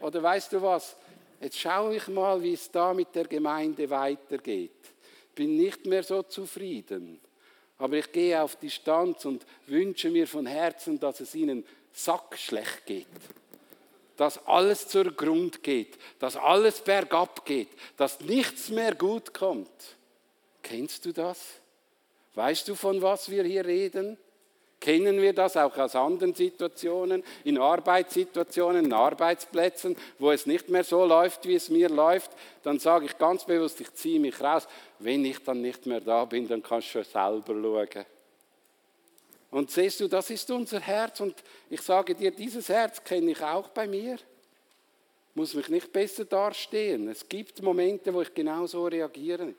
Oder 0.00 0.22
weißt 0.22 0.52
du 0.52 0.60
was, 0.60 0.96
jetzt 1.40 1.58
schaue 1.58 1.96
ich 1.96 2.08
mal, 2.08 2.42
wie 2.42 2.54
es 2.54 2.70
da 2.70 2.92
mit 2.92 3.14
der 3.14 3.24
Gemeinde 3.24 3.88
weitergeht. 3.88 4.72
Bin 5.34 5.56
nicht 5.56 5.86
mehr 5.86 6.02
so 6.02 6.22
zufrieden, 6.24 7.20
aber 7.82 7.96
ich 7.96 8.12
gehe 8.12 8.40
auf 8.40 8.54
die 8.54 8.70
Stanz 8.70 9.24
und 9.24 9.44
wünsche 9.66 10.08
mir 10.08 10.28
von 10.28 10.46
Herzen, 10.46 11.00
dass 11.00 11.18
es 11.18 11.34
ihnen 11.34 11.64
sackschlecht 11.92 12.86
geht 12.86 13.06
dass 14.16 14.46
alles 14.46 14.86
zur 14.86 15.10
Grund 15.10 15.64
geht, 15.64 15.98
dass 16.20 16.36
alles 16.36 16.80
bergab 16.80 17.44
geht, 17.44 17.70
dass 17.96 18.20
nichts 18.20 18.68
mehr 18.68 18.94
gut 18.94 19.34
kommt. 19.34 19.96
Kennst 20.62 21.04
du 21.06 21.12
das? 21.12 21.40
Weißt 22.34 22.68
du, 22.68 22.76
von 22.76 23.02
was 23.02 23.30
wir 23.30 23.42
hier 23.42 23.64
reden? 23.64 24.16
Kennen 24.82 25.22
wir 25.22 25.32
das 25.32 25.56
auch 25.56 25.78
aus 25.78 25.94
anderen 25.94 26.34
Situationen, 26.34 27.22
in 27.44 27.56
Arbeitssituationen, 27.56 28.86
in 28.86 28.92
Arbeitsplätzen, 28.92 29.96
wo 30.18 30.32
es 30.32 30.44
nicht 30.44 30.68
mehr 30.70 30.82
so 30.82 31.04
läuft, 31.04 31.46
wie 31.46 31.54
es 31.54 31.70
mir 31.70 31.88
läuft? 31.88 32.32
Dann 32.64 32.80
sage 32.80 33.06
ich 33.06 33.16
ganz 33.16 33.44
bewusst, 33.44 33.80
ich 33.80 33.94
ziehe 33.94 34.18
mich 34.18 34.40
raus. 34.40 34.66
Wenn 34.98 35.24
ich 35.24 35.38
dann 35.44 35.62
nicht 35.62 35.86
mehr 35.86 36.00
da 36.00 36.24
bin, 36.24 36.48
dann 36.48 36.64
kannst 36.64 36.88
du 36.88 37.04
schon 37.04 37.04
selber 37.04 37.86
schauen. 37.86 38.04
Und 39.52 39.70
siehst 39.70 40.00
du, 40.00 40.08
das 40.08 40.30
ist 40.30 40.50
unser 40.50 40.80
Herz. 40.80 41.20
Und 41.20 41.36
ich 41.70 41.80
sage 41.80 42.16
dir, 42.16 42.32
dieses 42.32 42.68
Herz 42.68 43.04
kenne 43.04 43.30
ich 43.30 43.40
auch 43.40 43.68
bei 43.68 43.86
mir. 43.86 44.18
Muss 45.34 45.54
mich 45.54 45.68
nicht 45.68 45.92
besser 45.92 46.24
darstellen. 46.24 47.08
Es 47.08 47.28
gibt 47.28 47.62
Momente, 47.62 48.12
wo 48.12 48.22
ich 48.22 48.34
genau 48.34 48.66
so 48.66 48.84
reagiere. 48.86 49.44
Und 49.44 49.54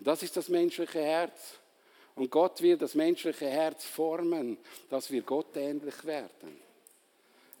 das 0.00 0.22
ist 0.22 0.36
das 0.36 0.50
menschliche 0.50 1.00
Herz. 1.00 1.58
Und 2.16 2.30
Gott 2.30 2.62
will 2.62 2.76
das 2.76 2.94
menschliche 2.94 3.46
Herz 3.46 3.84
formen, 3.84 4.56
dass 4.88 5.10
wir 5.10 5.22
Gott 5.22 5.56
ähnlich 5.56 6.04
werden. 6.04 6.64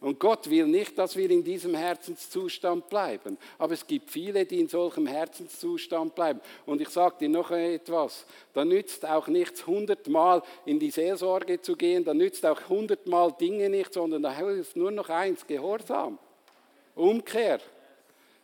Und 0.04 0.20
Gott 0.20 0.50
will 0.50 0.66
nicht, 0.66 0.98
dass 0.98 1.16
wir 1.16 1.30
in 1.30 1.42
diesem 1.42 1.74
Herzenszustand 1.74 2.90
bleiben. 2.90 3.38
Aber 3.58 3.72
es 3.72 3.86
gibt 3.86 4.10
viele, 4.10 4.44
die 4.44 4.60
in 4.60 4.68
solchem 4.68 5.06
Herzenszustand 5.06 6.14
bleiben. 6.14 6.42
Und 6.66 6.82
ich 6.82 6.90
sage 6.90 7.16
dir 7.20 7.30
noch 7.30 7.50
etwas. 7.50 8.26
Da 8.52 8.66
nützt 8.66 9.06
auch 9.06 9.28
nichts, 9.28 9.66
hundertmal 9.66 10.42
in 10.66 10.78
die 10.78 10.90
Seelsorge 10.90 11.58
zu 11.62 11.74
gehen. 11.74 12.04
Da 12.04 12.12
nützt 12.12 12.44
auch 12.44 12.68
hundertmal 12.68 13.32
Dinge 13.40 13.70
nicht, 13.70 13.94
sondern 13.94 14.22
da 14.22 14.32
hilft 14.32 14.76
nur 14.76 14.90
noch 14.90 15.08
eins, 15.08 15.46
Gehorsam. 15.46 16.18
Umkehr. 16.94 17.60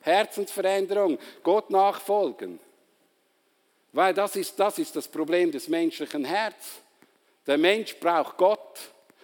Herzensveränderung. 0.00 1.18
Gott 1.42 1.68
nachfolgen. 1.68 2.58
Weil 3.92 4.14
das 4.14 4.36
ist, 4.36 4.58
das 4.58 4.78
ist 4.78 4.94
das 4.94 5.08
Problem 5.08 5.50
des 5.50 5.68
menschlichen 5.68 6.24
Herzens. 6.24 6.82
Der 7.46 7.58
Mensch 7.58 7.96
braucht 7.96 8.36
Gott 8.36 8.78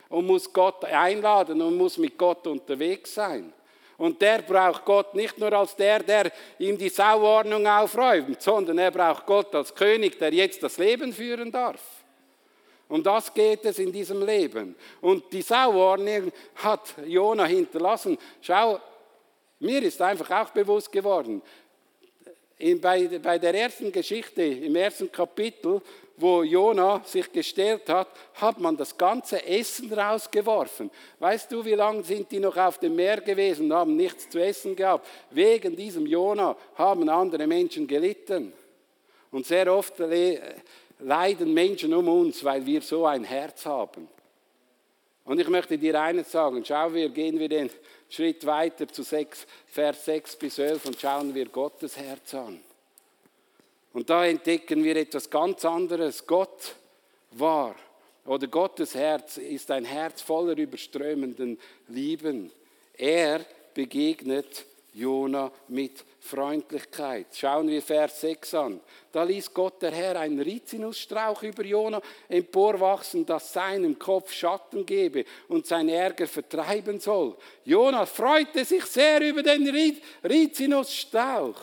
und 0.08 0.26
muss 0.26 0.52
Gott 0.52 0.84
einladen 0.84 1.60
und 1.62 1.76
muss 1.76 1.98
mit 1.98 2.16
Gott 2.18 2.46
unterwegs 2.46 3.14
sein. 3.14 3.52
Und 3.98 4.20
der 4.20 4.42
braucht 4.42 4.84
Gott 4.84 5.14
nicht 5.14 5.38
nur 5.38 5.52
als 5.52 5.74
der, 5.76 6.02
der 6.02 6.30
ihm 6.58 6.76
die 6.76 6.88
Sauordnung 6.88 7.66
aufräumt, 7.66 8.42
sondern 8.42 8.78
er 8.78 8.90
braucht 8.90 9.24
Gott 9.24 9.54
als 9.54 9.74
König, 9.74 10.18
der 10.18 10.34
jetzt 10.34 10.62
das 10.62 10.76
Leben 10.76 11.12
führen 11.12 11.50
darf. 11.50 11.80
Um 12.88 13.02
das 13.02 13.32
geht 13.32 13.64
es 13.64 13.78
in 13.78 13.90
diesem 13.90 14.24
Leben. 14.24 14.76
Und 15.00 15.32
die 15.32 15.42
Sauordnung 15.42 16.30
hat 16.56 16.94
Jona 17.06 17.44
hinterlassen. 17.44 18.18
Schau, 18.40 18.80
mir 19.58 19.82
ist 19.82 20.00
einfach 20.02 20.30
auch 20.30 20.50
bewusst 20.50 20.92
geworden, 20.92 21.42
in, 22.58 22.80
bei, 22.80 23.06
bei 23.18 23.38
der 23.38 23.54
ersten 23.54 23.92
Geschichte, 23.92 24.42
im 24.42 24.76
ersten 24.76 25.10
Kapitel, 25.12 25.80
wo 26.16 26.42
Jona 26.42 27.02
sich 27.04 27.30
gestellt 27.30 27.88
hat, 27.88 28.08
hat 28.34 28.58
man 28.58 28.76
das 28.76 28.96
ganze 28.96 29.44
Essen 29.44 29.92
rausgeworfen. 29.92 30.90
Weißt 31.18 31.52
du, 31.52 31.62
wie 31.64 31.74
lange 31.74 32.02
sind 32.02 32.30
die 32.30 32.40
noch 32.40 32.56
auf 32.56 32.78
dem 32.78 32.96
Meer 32.96 33.20
gewesen 33.20 33.66
und 33.66 33.72
haben 33.74 33.96
nichts 33.96 34.30
zu 34.30 34.38
essen 34.38 34.74
gehabt? 34.74 35.06
Wegen 35.30 35.76
diesem 35.76 36.06
Jona 36.06 36.56
haben 36.76 37.08
andere 37.08 37.46
Menschen 37.46 37.86
gelitten. 37.86 38.52
Und 39.30 39.44
sehr 39.44 39.70
oft 39.70 39.94
leiden 40.98 41.52
Menschen 41.52 41.92
um 41.92 42.08
uns, 42.08 42.42
weil 42.42 42.64
wir 42.64 42.80
so 42.80 43.04
ein 43.04 43.24
Herz 43.24 43.66
haben. 43.66 44.08
Und 45.26 45.40
ich 45.40 45.48
möchte 45.48 45.76
dir 45.76 46.00
eines 46.00 46.30
sagen, 46.30 46.64
schau, 46.64 46.94
wir 46.94 47.08
gehen 47.08 47.38
wir 47.38 47.48
den 47.48 47.68
Schritt 48.08 48.46
weiter 48.46 48.86
zu 48.86 49.02
6, 49.02 49.46
Vers 49.66 50.04
6 50.04 50.36
bis 50.36 50.58
11 50.58 50.86
und 50.86 51.00
schauen 51.00 51.34
wir 51.34 51.46
Gottes 51.46 51.96
Herz 51.96 52.32
an. 52.34 52.60
Und 53.92 54.08
da 54.08 54.24
entdecken 54.24 54.84
wir 54.84 54.96
etwas 54.96 55.28
ganz 55.28 55.64
anderes. 55.64 56.26
Gott 56.26 56.76
war 57.32 57.74
oder 58.24 58.46
Gottes 58.46 58.94
Herz 58.94 59.36
ist 59.36 59.70
ein 59.70 59.84
Herz 59.84 60.22
voller 60.22 60.56
überströmenden 60.56 61.58
Lieben. 61.88 62.52
Er 62.96 63.44
begegnet 63.74 64.64
Jona 64.96 65.52
mit 65.68 66.06
Freundlichkeit. 66.20 67.26
Schauen 67.34 67.68
wir 67.68 67.82
Vers 67.82 68.22
6 68.22 68.54
an. 68.54 68.80
Da 69.12 69.24
ließ 69.24 69.52
Gott 69.52 69.82
der 69.82 69.90
Herr 69.90 70.18
einen 70.18 70.40
Rizinusstrauch 70.40 71.42
über 71.42 71.62
Jona 71.64 72.00
emporwachsen, 72.30 73.26
das 73.26 73.52
seinem 73.52 73.98
Kopf 73.98 74.32
Schatten 74.32 74.86
gebe 74.86 75.26
und 75.48 75.66
sein 75.66 75.90
Ärger 75.90 76.26
vertreiben 76.26 76.98
soll. 76.98 77.36
Jona 77.64 78.06
freute 78.06 78.64
sich 78.64 78.86
sehr 78.86 79.20
über 79.20 79.42
den 79.42 79.68
Rizinusstrauch. 80.24 81.60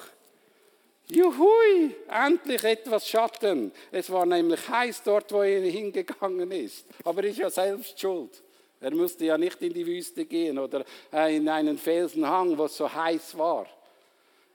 Juhui, 1.08 1.96
endlich 2.08 2.64
etwas 2.64 3.10
Schatten. 3.10 3.72
Es 3.92 4.12
war 4.12 4.28
nämlich 4.28 4.70
heiß 4.70 5.02
dort, 5.04 5.32
wo 5.32 5.42
er 5.42 5.62
hingegangen 5.62 6.52
ist. 6.52 6.86
Aber 7.04 7.24
er 7.24 7.30
ist 7.32 7.40
ja 7.40 7.50
selbst 7.50 8.00
schuld. 8.00 8.44
Er 8.84 8.92
musste 8.92 9.26
ja 9.26 9.38
nicht 9.38 9.62
in 9.62 9.74
die 9.74 9.86
Wüste 9.86 10.26
gehen 10.26 10.60
oder 10.60 10.84
in 11.30 11.48
einen 11.48 11.78
Felsenhang, 11.78 12.58
wo 12.58 12.66
es 12.66 12.76
so 12.76 12.94
heiß 12.94 13.38
war. 13.38 13.66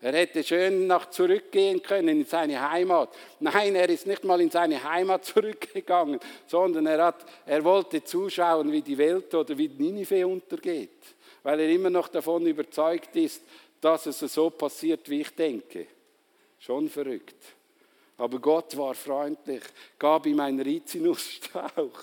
Er 0.00 0.12
hätte 0.12 0.44
schön 0.44 0.86
nach 0.86 1.10
zurückgehen 1.10 1.82
können 1.82 2.20
in 2.20 2.24
seine 2.24 2.70
Heimat. 2.70 3.08
Nein, 3.40 3.74
er 3.74 3.88
ist 3.88 4.06
nicht 4.06 4.22
mal 4.22 4.40
in 4.40 4.50
seine 4.50 4.82
Heimat 4.84 5.24
zurückgegangen, 5.24 6.20
sondern 6.46 6.86
er, 6.86 7.06
hat, 7.06 7.24
er 7.46 7.64
wollte 7.64 8.04
zuschauen, 8.04 8.70
wie 8.70 8.82
die 8.82 8.98
Welt 8.98 9.34
oder 9.34 9.56
wie 9.56 9.68
Ninive 9.68 10.26
untergeht, 10.26 10.90
weil 11.42 11.60
er 11.60 11.70
immer 11.70 11.90
noch 11.90 12.08
davon 12.08 12.46
überzeugt 12.46 13.16
ist, 13.16 13.42
dass 13.80 14.06
es 14.06 14.20
so 14.20 14.50
passiert, 14.50 15.08
wie 15.08 15.22
ich 15.22 15.30
denke. 15.30 15.86
Schon 16.60 16.88
verrückt. 16.88 17.36
Aber 18.18 18.38
Gott 18.38 18.76
war 18.76 18.94
freundlich, 18.94 19.62
gab 19.98 20.26
ihm 20.26 20.40
einen 20.40 20.60
Rizinusstrauch 20.60 22.02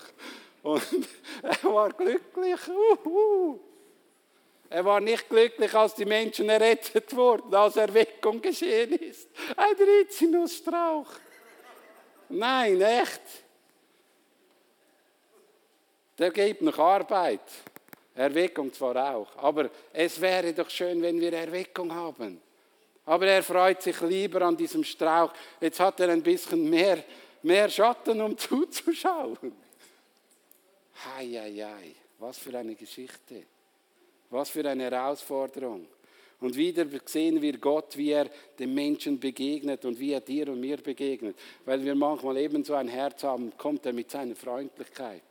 und 0.66 0.82
er 1.42 1.72
war 1.72 1.92
glücklich. 1.92 2.60
Uhu. 2.68 3.60
Er 4.68 4.84
war 4.84 5.00
nicht 5.00 5.28
glücklich, 5.28 5.72
als 5.74 5.94
die 5.94 6.04
Menschen 6.04 6.48
errettet 6.48 7.14
wurden, 7.14 7.54
als 7.54 7.76
Erweckung 7.76 8.42
geschehen 8.42 8.92
ist. 8.94 9.28
Ein 9.56 9.76
Rizinusstrauch. 9.76 11.06
Nein, 12.30 12.80
echt. 12.80 13.22
Der 16.18 16.30
gibt 16.32 16.62
noch 16.62 16.78
Arbeit. 16.78 17.42
Erweckung 18.12 18.72
zwar 18.72 19.14
auch, 19.14 19.36
aber 19.36 19.70
es 19.92 20.18
wäre 20.20 20.52
doch 20.54 20.70
schön, 20.70 21.02
wenn 21.02 21.20
wir 21.20 21.32
Erweckung 21.34 21.94
haben. 21.94 22.40
Aber 23.04 23.26
er 23.26 23.42
freut 23.42 23.82
sich 23.82 24.00
lieber 24.00 24.40
an 24.42 24.56
diesem 24.56 24.82
Strauch. 24.82 25.32
Jetzt 25.60 25.78
hat 25.78 26.00
er 26.00 26.08
ein 26.08 26.22
bisschen 26.22 26.68
mehr, 26.68 27.04
mehr 27.42 27.68
Schatten, 27.68 28.20
um 28.22 28.36
zuzuschauen. 28.36 29.65
Hei, 31.04 31.26
hei, 31.26 31.52
hei. 31.52 31.94
Was 32.18 32.38
für 32.38 32.56
eine 32.56 32.74
Geschichte. 32.74 33.42
Was 34.30 34.48
für 34.50 34.68
eine 34.68 34.84
Herausforderung. 34.84 35.86
Und 36.40 36.56
wieder 36.56 36.86
sehen 37.04 37.40
wir 37.40 37.58
Gott, 37.58 37.96
wie 37.96 38.10
er 38.10 38.30
dem 38.58 38.74
Menschen 38.74 39.18
begegnet 39.18 39.84
und 39.84 39.98
wie 39.98 40.12
er 40.12 40.20
dir 40.20 40.48
und 40.48 40.60
mir 40.60 40.78
begegnet. 40.78 41.36
Weil 41.64 41.84
wir 41.84 41.94
manchmal 41.94 42.36
eben 42.38 42.64
so 42.64 42.74
ein 42.74 42.88
Herz 42.88 43.22
haben, 43.24 43.56
kommt 43.56 43.86
er 43.86 43.92
mit 43.92 44.10
seiner 44.10 44.36
Freundlichkeit. 44.36 45.22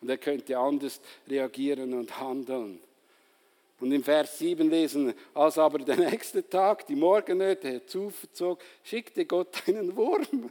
Und 0.00 0.08
er 0.08 0.18
könnte 0.18 0.56
anders 0.58 1.00
reagieren 1.28 1.92
und 1.94 2.18
handeln. 2.18 2.80
Und 3.80 3.92
im 3.92 4.04
Vers 4.04 4.38
7 4.38 4.68
lesen, 4.68 5.14
als 5.32 5.56
aber 5.56 5.78
der 5.78 5.96
nächste 5.96 6.46
Tag 6.46 6.86
die 6.86 6.96
Morgennöte 6.96 7.68
herzuzog, 7.68 8.62
schickte 8.82 9.24
Gott 9.24 9.62
einen 9.66 9.96
Wurm, 9.96 10.50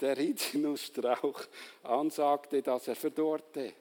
der 0.00 0.16
Rizinusstrauch 0.16 1.42
ansagte, 1.82 2.62
dass 2.62 2.86
er 2.86 2.94
verdorrte. 2.94 3.72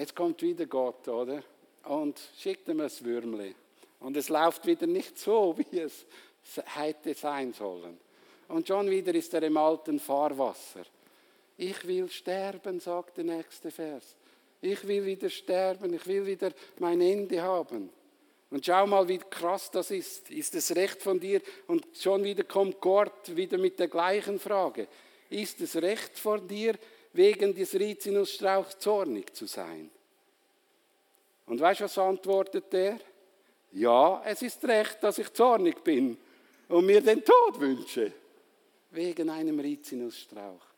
Jetzt 0.00 0.16
kommt 0.16 0.40
wieder 0.40 0.64
Gott, 0.64 1.06
oder? 1.08 1.42
Und 1.84 2.18
schickt 2.38 2.66
ihm 2.68 2.80
ein 2.80 2.90
Würmli. 3.00 3.54
Und 3.98 4.16
es 4.16 4.30
läuft 4.30 4.64
wieder 4.64 4.86
nicht 4.86 5.18
so, 5.18 5.54
wie 5.70 5.78
es 5.78 6.06
hätte 6.64 7.12
sein 7.12 7.52
sollen. 7.52 7.98
Und 8.48 8.66
schon 8.66 8.88
wieder 8.88 9.14
ist 9.14 9.34
er 9.34 9.42
im 9.42 9.58
alten 9.58 10.00
Fahrwasser. 10.00 10.84
Ich 11.58 11.86
will 11.86 12.08
sterben, 12.08 12.80
sagt 12.80 13.18
der 13.18 13.24
nächste 13.24 13.70
Vers. 13.70 14.16
Ich 14.62 14.88
will 14.88 15.04
wieder 15.04 15.28
sterben, 15.28 15.92
ich 15.92 16.06
will 16.06 16.24
wieder 16.24 16.50
mein 16.78 17.02
Ende 17.02 17.42
haben. 17.42 17.90
Und 18.48 18.64
schau 18.64 18.86
mal, 18.86 19.06
wie 19.06 19.18
krass 19.18 19.70
das 19.70 19.90
ist. 19.90 20.30
Ist 20.30 20.54
es 20.54 20.74
recht 20.74 21.02
von 21.02 21.20
dir? 21.20 21.42
Und 21.66 21.86
schon 21.92 22.24
wieder 22.24 22.44
kommt 22.44 22.80
Gott 22.80 23.36
wieder 23.36 23.58
mit 23.58 23.78
der 23.78 23.88
gleichen 23.88 24.40
Frage. 24.40 24.88
Ist 25.28 25.60
es 25.60 25.76
recht 25.76 26.18
von 26.18 26.48
dir, 26.48 26.78
wegen 27.12 27.54
des 27.54 27.74
Rizinusstrauchs 27.74 28.78
zornig 28.78 29.34
zu 29.34 29.46
sein? 29.46 29.90
Und 31.46 31.60
weißt 31.60 31.80
du, 31.80 31.84
was 31.84 31.98
antwortet 31.98 32.72
der? 32.72 32.98
Ja, 33.72 34.22
es 34.24 34.42
ist 34.42 34.64
recht, 34.64 35.02
dass 35.02 35.18
ich 35.18 35.32
zornig 35.32 35.82
bin 35.82 36.16
und 36.68 36.86
mir 36.86 37.00
den 37.00 37.24
Tod 37.24 37.60
wünsche. 37.60 38.12
Wegen 38.92 39.30
einem 39.30 39.60
Rizinusstrauch 39.60 40.70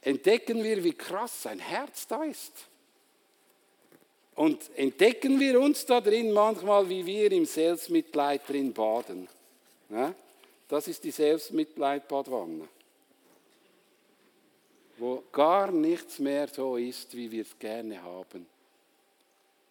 entdecken 0.00 0.62
wir, 0.62 0.82
wie 0.82 0.92
krass 0.92 1.42
sein 1.42 1.58
Herz 1.58 2.06
da 2.06 2.22
ist. 2.24 2.52
Und 4.34 4.70
entdecken 4.76 5.40
wir 5.40 5.60
uns 5.60 5.84
da 5.84 6.00
drin 6.00 6.32
manchmal, 6.32 6.88
wie 6.88 7.04
wir 7.04 7.32
im 7.32 7.44
Selbstmitleid 7.44 8.48
drin 8.48 8.72
baden. 8.72 9.28
Ja? 9.90 10.14
Das 10.68 10.86
ist 10.86 11.02
die 11.02 11.10
Selbstmitleid-Badwanne. 11.10 12.68
Wo 14.98 15.22
gar 15.32 15.70
nichts 15.70 16.18
mehr 16.18 16.48
so 16.48 16.76
ist, 16.76 17.16
wie 17.16 17.30
wir 17.30 17.42
es 17.42 17.58
gerne 17.58 18.02
haben. 18.02 18.46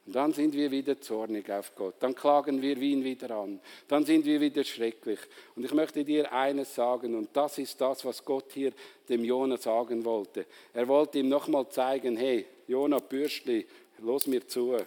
Und 0.08 0.16
dann 0.16 0.32
sind 0.32 0.54
wir 0.54 0.72
wieder 0.72 1.02
zornig 1.02 1.52
auf 1.52 1.76
Gott. 1.76 1.96
Dann 2.00 2.16
klagen 2.16 2.62
wir 2.62 2.78
ihn 2.78 3.04
wieder 3.04 3.30
an. 3.32 3.60
Dann 3.90 4.06
sind 4.06 4.24
wir 4.24 4.40
wieder 4.40 4.64
schrecklich. 4.64 5.20
Und 5.54 5.66
ich 5.66 5.74
möchte 5.74 6.06
dir 6.06 6.32
eines 6.32 6.74
sagen, 6.74 7.14
und 7.14 7.36
das 7.36 7.58
ist 7.58 7.80
das, 7.82 8.06
was 8.06 8.24
Gott 8.24 8.46
hier 8.54 8.72
dem 9.10 9.26
Jona 9.26 9.58
sagen 9.58 10.06
wollte. 10.06 10.46
Er 10.74 10.88
wollte 10.88 11.20
ihm 11.20 11.28
nochmal 11.28 11.68
zeigen, 11.70 12.16
hey, 12.16 12.46
Jona 12.70 13.00
Bürschli, 13.00 13.68
los 14.00 14.28
mir 14.28 14.48
zu. 14.48 14.78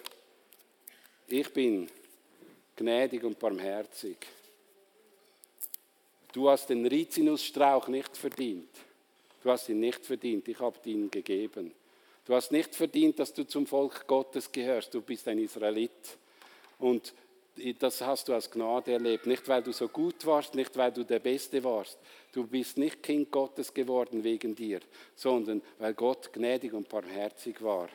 Ich 1.29 1.53
bin 1.53 1.87
gnädig 2.77 3.23
und 3.23 3.39
barmherzig. 3.39 4.17
Du 6.33 6.49
hast 6.49 6.71
den 6.71 6.87
Rizinusstrauch 6.87 7.89
nicht 7.89 8.17
verdient. 8.17 8.71
Du 9.43 9.51
hast 9.51 9.69
ihn 9.69 9.81
nicht 9.81 10.05
verdient, 10.05 10.47
ich 10.49 10.59
habe 10.61 10.77
ihn 10.85 11.11
gegeben. 11.11 11.73
Du 12.27 12.35
hast 12.35 12.53
nicht 12.53 12.75
verdient, 12.75 13.19
dass 13.19 13.33
du 13.33 13.45
zum 13.45 13.67
Volk 13.67 14.07
Gottes 14.07 14.53
gehörst. 14.53 14.93
Du 14.95 15.01
bist 15.01 15.27
ein 15.29 15.39
Israelit. 15.39 15.91
Und 16.79 17.15
das 17.79 18.01
hast 18.03 18.29
du 18.29 18.35
aus 18.35 18.51
Gnade 18.51 18.93
erlebt. 18.93 19.27
Nicht, 19.27 19.49
weil 19.49 19.63
du 19.63 19.73
so 19.73 19.89
gut 19.89 20.25
warst, 20.27 20.55
nicht, 20.55 20.77
weil 20.77 20.93
du 20.93 21.05
der 21.05 21.19
Beste 21.19 21.63
warst. 21.65 21.99
Du 22.33 22.47
bist 22.47 22.79
nicht 22.79 23.03
Kind 23.03 23.31
Gottes 23.31 23.75
geworden 23.75 24.23
wegen 24.23 24.55
dir, 24.55 24.81
sondern 25.17 25.61
weil 25.79 25.95
Gott 25.95 26.33
gnädig 26.33 26.73
und 26.73 26.89
barmherzig 26.89 27.61
war. 27.63 27.89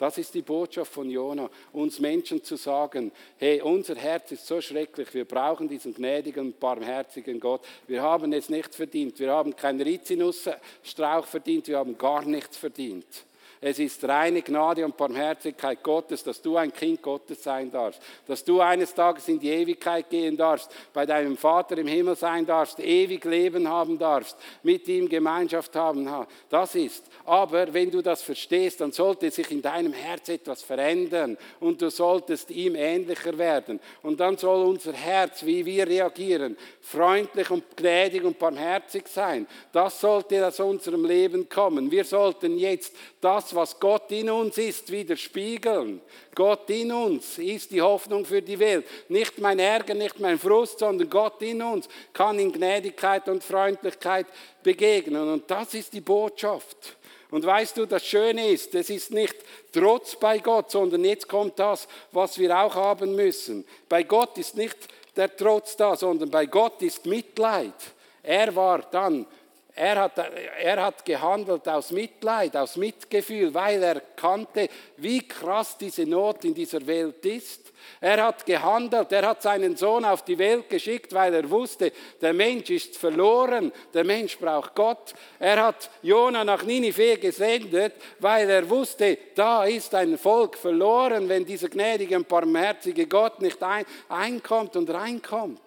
Das 0.00 0.16
ist 0.16 0.32
die 0.32 0.40
Botschaft 0.40 0.94
von 0.94 1.10
Jona, 1.10 1.50
uns 1.74 2.00
Menschen 2.00 2.42
zu 2.42 2.56
sagen, 2.56 3.12
hey, 3.36 3.60
unser 3.60 3.96
Herz 3.96 4.32
ist 4.32 4.46
so 4.46 4.58
schrecklich, 4.62 5.12
wir 5.12 5.26
brauchen 5.26 5.68
diesen 5.68 5.92
gnädigen 5.92 6.54
barmherzigen 6.58 7.38
Gott. 7.38 7.60
Wir 7.86 8.00
haben 8.00 8.32
es 8.32 8.48
nicht 8.48 8.74
verdient, 8.74 9.20
wir 9.20 9.30
haben 9.30 9.54
keinen 9.54 9.82
Rizinusstrauch 9.82 11.26
verdient, 11.26 11.68
wir 11.68 11.76
haben 11.76 11.98
gar 11.98 12.24
nichts 12.24 12.56
verdient. 12.56 13.26
Es 13.62 13.78
ist 13.78 14.02
reine 14.08 14.40
Gnade 14.40 14.86
und 14.86 14.96
Barmherzigkeit 14.96 15.82
Gottes, 15.82 16.24
dass 16.24 16.40
du 16.40 16.56
ein 16.56 16.72
Kind 16.72 17.02
Gottes 17.02 17.42
sein 17.42 17.70
darfst, 17.70 18.00
dass 18.26 18.42
du 18.42 18.58
eines 18.62 18.94
Tages 18.94 19.28
in 19.28 19.38
die 19.38 19.50
Ewigkeit 19.50 20.08
gehen 20.08 20.34
darfst, 20.34 20.70
bei 20.94 21.04
deinem 21.04 21.36
Vater 21.36 21.76
im 21.76 21.86
Himmel 21.86 22.16
sein 22.16 22.46
darfst, 22.46 22.80
ewig 22.80 23.22
Leben 23.26 23.68
haben 23.68 23.98
darfst, 23.98 24.38
mit 24.62 24.88
ihm 24.88 25.10
Gemeinschaft 25.10 25.76
haben. 25.76 26.08
Das 26.48 26.74
ist. 26.74 27.04
Aber 27.26 27.70
wenn 27.74 27.90
du 27.90 28.00
das 28.00 28.22
verstehst, 28.22 28.80
dann 28.80 28.92
sollte 28.92 29.30
sich 29.30 29.50
in 29.50 29.60
deinem 29.60 29.92
Herz 29.92 30.30
etwas 30.30 30.62
verändern 30.62 31.36
und 31.60 31.82
du 31.82 31.90
solltest 31.90 32.50
ihm 32.50 32.74
ähnlicher 32.74 33.36
werden. 33.36 33.78
Und 34.00 34.20
dann 34.20 34.38
soll 34.38 34.66
unser 34.66 34.94
Herz, 34.94 35.44
wie 35.44 35.66
wir 35.66 35.86
reagieren, 35.86 36.56
freundlich 36.80 37.50
und 37.50 37.76
gnädig 37.76 38.24
und 38.24 38.38
barmherzig 38.38 39.06
sein. 39.06 39.46
Das 39.70 40.00
sollte 40.00 40.46
aus 40.46 40.60
unserem 40.60 41.04
Leben 41.04 41.46
kommen. 41.46 41.90
Wir 41.90 42.04
sollten 42.04 42.56
jetzt 42.56 42.96
das 43.20 43.49
was 43.54 43.78
Gott 43.78 44.10
in 44.12 44.30
uns 44.30 44.58
ist, 44.58 44.90
widerspiegeln. 44.90 46.00
Gott 46.34 46.68
in 46.70 46.92
uns 46.92 47.38
ist 47.38 47.70
die 47.70 47.82
Hoffnung 47.82 48.24
für 48.24 48.42
die 48.42 48.58
Welt. 48.58 48.86
Nicht 49.08 49.38
mein 49.38 49.58
Ärger, 49.58 49.94
nicht 49.94 50.18
mein 50.20 50.38
Frust, 50.38 50.78
sondern 50.78 51.08
Gott 51.08 51.40
in 51.42 51.62
uns 51.62 51.88
kann 52.12 52.38
in 52.38 52.52
Gnädigkeit 52.52 53.28
und 53.28 53.44
Freundlichkeit 53.44 54.26
begegnen. 54.62 55.28
Und 55.28 55.50
das 55.50 55.74
ist 55.74 55.92
die 55.92 56.00
Botschaft. 56.00 56.96
Und 57.30 57.46
weißt 57.46 57.76
du, 57.76 57.86
das 57.86 58.04
Schöne 58.04 58.48
ist, 58.48 58.74
es 58.74 58.90
ist 58.90 59.12
nicht 59.12 59.36
Trotz 59.72 60.16
bei 60.16 60.38
Gott, 60.38 60.70
sondern 60.70 61.04
jetzt 61.04 61.28
kommt 61.28 61.58
das, 61.58 61.86
was 62.10 62.38
wir 62.38 62.58
auch 62.58 62.74
haben 62.74 63.14
müssen. 63.14 63.64
Bei 63.88 64.02
Gott 64.02 64.36
ist 64.38 64.56
nicht 64.56 64.76
der 65.16 65.34
Trotz 65.36 65.76
da, 65.76 65.94
sondern 65.94 66.30
bei 66.30 66.46
Gott 66.46 66.82
ist 66.82 67.06
Mitleid. 67.06 67.74
Er 68.22 68.54
war 68.54 68.80
dann 68.90 69.26
er 69.74 69.96
hat, 69.96 70.18
er 70.18 70.82
hat 70.82 71.04
gehandelt 71.04 71.68
aus 71.68 71.90
Mitleid, 71.90 72.56
aus 72.56 72.76
Mitgefühl, 72.76 73.52
weil 73.54 73.82
er 73.82 74.00
kannte, 74.16 74.68
wie 74.96 75.26
krass 75.26 75.76
diese 75.78 76.04
Not 76.06 76.44
in 76.44 76.54
dieser 76.54 76.86
Welt 76.86 77.24
ist. 77.24 77.72
Er 78.00 78.22
hat 78.24 78.44
gehandelt, 78.46 79.12
er 79.12 79.28
hat 79.28 79.42
seinen 79.42 79.76
Sohn 79.76 80.04
auf 80.04 80.24
die 80.24 80.38
Welt 80.38 80.68
geschickt, 80.68 81.12
weil 81.12 81.34
er 81.34 81.48
wusste, 81.48 81.92
der 82.20 82.32
Mensch 82.32 82.70
ist 82.70 82.96
verloren, 82.96 83.72
der 83.94 84.04
Mensch 84.04 84.38
braucht 84.38 84.74
Gott. 84.74 85.14
Er 85.38 85.62
hat 85.62 85.90
Jona 86.02 86.44
nach 86.44 86.62
Ninive 86.62 87.18
gesendet, 87.18 87.94
weil 88.18 88.48
er 88.50 88.68
wusste, 88.68 89.18
da 89.34 89.64
ist 89.64 89.94
ein 89.94 90.18
Volk 90.18 90.56
verloren, 90.56 91.28
wenn 91.28 91.44
dieser 91.44 91.68
gnädige 91.68 92.16
und 92.16 92.28
barmherzige 92.28 93.06
Gott 93.06 93.40
nicht 93.40 93.62
ein, 93.62 93.84
einkommt 94.08 94.76
und 94.76 94.90
reinkommt. 94.90 95.60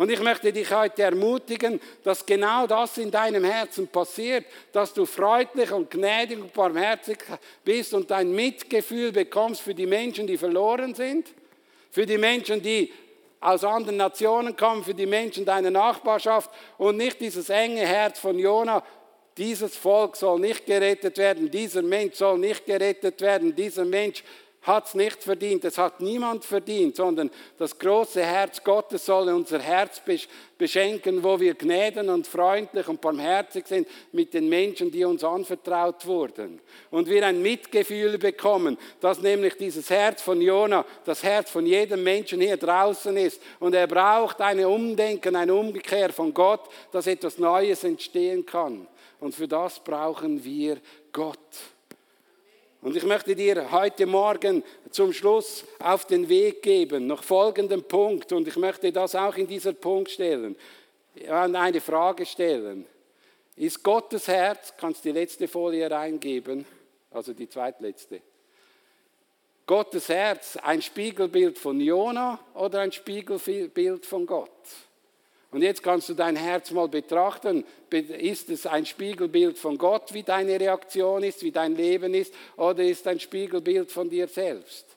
Und 0.00 0.10
ich 0.10 0.20
möchte 0.20 0.50
dich 0.50 0.72
heute 0.72 1.02
ermutigen, 1.02 1.78
dass 2.02 2.24
genau 2.24 2.66
das 2.66 2.96
in 2.96 3.10
deinem 3.10 3.44
Herzen 3.44 3.86
passiert, 3.86 4.46
dass 4.72 4.94
du 4.94 5.04
freundlich 5.04 5.70
und 5.72 5.90
gnädig 5.90 6.40
und 6.40 6.54
barmherzig 6.54 7.18
bist 7.62 7.92
und 7.92 8.10
ein 8.10 8.32
Mitgefühl 8.32 9.12
bekommst 9.12 9.60
für 9.60 9.74
die 9.74 9.84
Menschen, 9.84 10.26
die 10.26 10.38
verloren 10.38 10.94
sind, 10.94 11.28
für 11.90 12.06
die 12.06 12.16
Menschen, 12.16 12.62
die 12.62 12.90
aus 13.40 13.62
anderen 13.62 13.98
Nationen 13.98 14.56
kommen, 14.56 14.82
für 14.84 14.94
die 14.94 15.04
Menschen 15.04 15.44
deiner 15.44 15.70
Nachbarschaft 15.70 16.48
und 16.78 16.96
nicht 16.96 17.20
dieses 17.20 17.50
enge 17.50 17.82
Herz 17.82 18.18
von 18.18 18.38
Jona, 18.38 18.82
dieses 19.36 19.76
Volk 19.76 20.16
soll 20.16 20.40
nicht 20.40 20.64
gerettet 20.64 21.18
werden, 21.18 21.50
dieser 21.50 21.82
Mensch 21.82 22.14
soll 22.14 22.38
nicht 22.38 22.64
gerettet 22.64 23.20
werden, 23.20 23.54
dieser 23.54 23.84
Mensch 23.84 24.24
hat 24.62 24.88
es 24.88 24.94
nicht 24.94 25.22
verdient, 25.22 25.64
es 25.64 25.78
hat 25.78 26.00
niemand 26.00 26.44
verdient, 26.44 26.96
sondern 26.96 27.30
das 27.56 27.78
große 27.78 28.22
Herz 28.22 28.62
Gottes 28.62 29.06
soll 29.06 29.30
unser 29.30 29.58
Herz 29.58 30.02
beschenken, 30.58 31.24
wo 31.24 31.40
wir 31.40 31.54
gnäden 31.54 32.10
und 32.10 32.26
freundlich 32.26 32.86
und 32.86 33.00
barmherzig 33.00 33.66
sind 33.66 33.88
mit 34.12 34.34
den 34.34 34.50
Menschen, 34.50 34.90
die 34.90 35.02
uns 35.04 35.24
anvertraut 35.24 36.04
wurden. 36.06 36.60
Und 36.90 37.08
wir 37.08 37.26
ein 37.26 37.40
Mitgefühl 37.40 38.18
bekommen, 38.18 38.76
dass 39.00 39.22
nämlich 39.22 39.54
dieses 39.54 39.88
Herz 39.88 40.20
von 40.20 40.42
Jona, 40.42 40.84
das 41.06 41.22
Herz 41.22 41.50
von 41.50 41.64
jedem 41.64 42.02
Menschen 42.02 42.42
hier 42.42 42.58
draußen 42.58 43.16
ist. 43.16 43.40
Und 43.60 43.74
er 43.74 43.86
braucht 43.86 44.42
ein 44.42 44.62
Umdenken, 44.62 45.36
eine 45.36 45.54
Umkehr 45.54 46.12
von 46.12 46.34
Gott, 46.34 46.68
dass 46.92 47.06
etwas 47.06 47.38
Neues 47.38 47.82
entstehen 47.84 48.44
kann. 48.44 48.86
Und 49.20 49.34
für 49.34 49.48
das 49.48 49.80
brauchen 49.80 50.44
wir 50.44 50.78
Gott. 51.12 51.38
Und 52.82 52.96
ich 52.96 53.04
möchte 53.04 53.36
dir 53.36 53.70
heute 53.70 54.06
Morgen 54.06 54.64
zum 54.90 55.12
Schluss 55.12 55.64
auf 55.80 56.06
den 56.06 56.28
Weg 56.30 56.62
geben, 56.62 57.06
noch 57.06 57.22
folgenden 57.22 57.82
Punkt, 57.82 58.32
und 58.32 58.48
ich 58.48 58.56
möchte 58.56 58.90
das 58.90 59.14
auch 59.14 59.36
in 59.36 59.46
dieser 59.46 59.74
Punkt 59.74 60.10
stellen, 60.10 60.56
eine 61.28 61.80
Frage 61.82 62.24
stellen. 62.24 62.86
Ist 63.56 63.82
Gottes 63.82 64.28
Herz, 64.28 64.72
kannst 64.78 65.04
du 65.04 65.12
die 65.12 65.18
letzte 65.18 65.46
Folie 65.46 65.90
reingeben, 65.90 66.64
also 67.10 67.34
die 67.34 67.48
zweitletzte. 67.48 68.22
Gottes 69.66 70.08
Herz 70.08 70.56
ein 70.56 70.80
Spiegelbild 70.80 71.58
von 71.58 71.78
Jona 71.78 72.40
oder 72.54 72.80
ein 72.80 72.92
Spiegelbild 72.92 74.06
von 74.06 74.24
Gott? 74.24 74.50
Und 75.50 75.62
jetzt 75.62 75.82
kannst 75.82 76.08
du 76.08 76.14
dein 76.14 76.36
Herz 76.36 76.70
mal 76.70 76.88
betrachten. 76.88 77.64
Ist 77.90 78.50
es 78.50 78.66
ein 78.66 78.86
Spiegelbild 78.86 79.58
von 79.58 79.78
Gott, 79.78 80.14
wie 80.14 80.22
deine 80.22 80.60
Reaktion 80.60 81.24
ist, 81.24 81.42
wie 81.42 81.50
dein 81.50 81.74
Leben 81.74 82.14
ist, 82.14 82.32
oder 82.56 82.84
ist 82.84 83.00
es 83.00 83.06
ein 83.06 83.18
Spiegelbild 83.18 83.90
von 83.90 84.08
dir 84.08 84.28
selbst? 84.28 84.96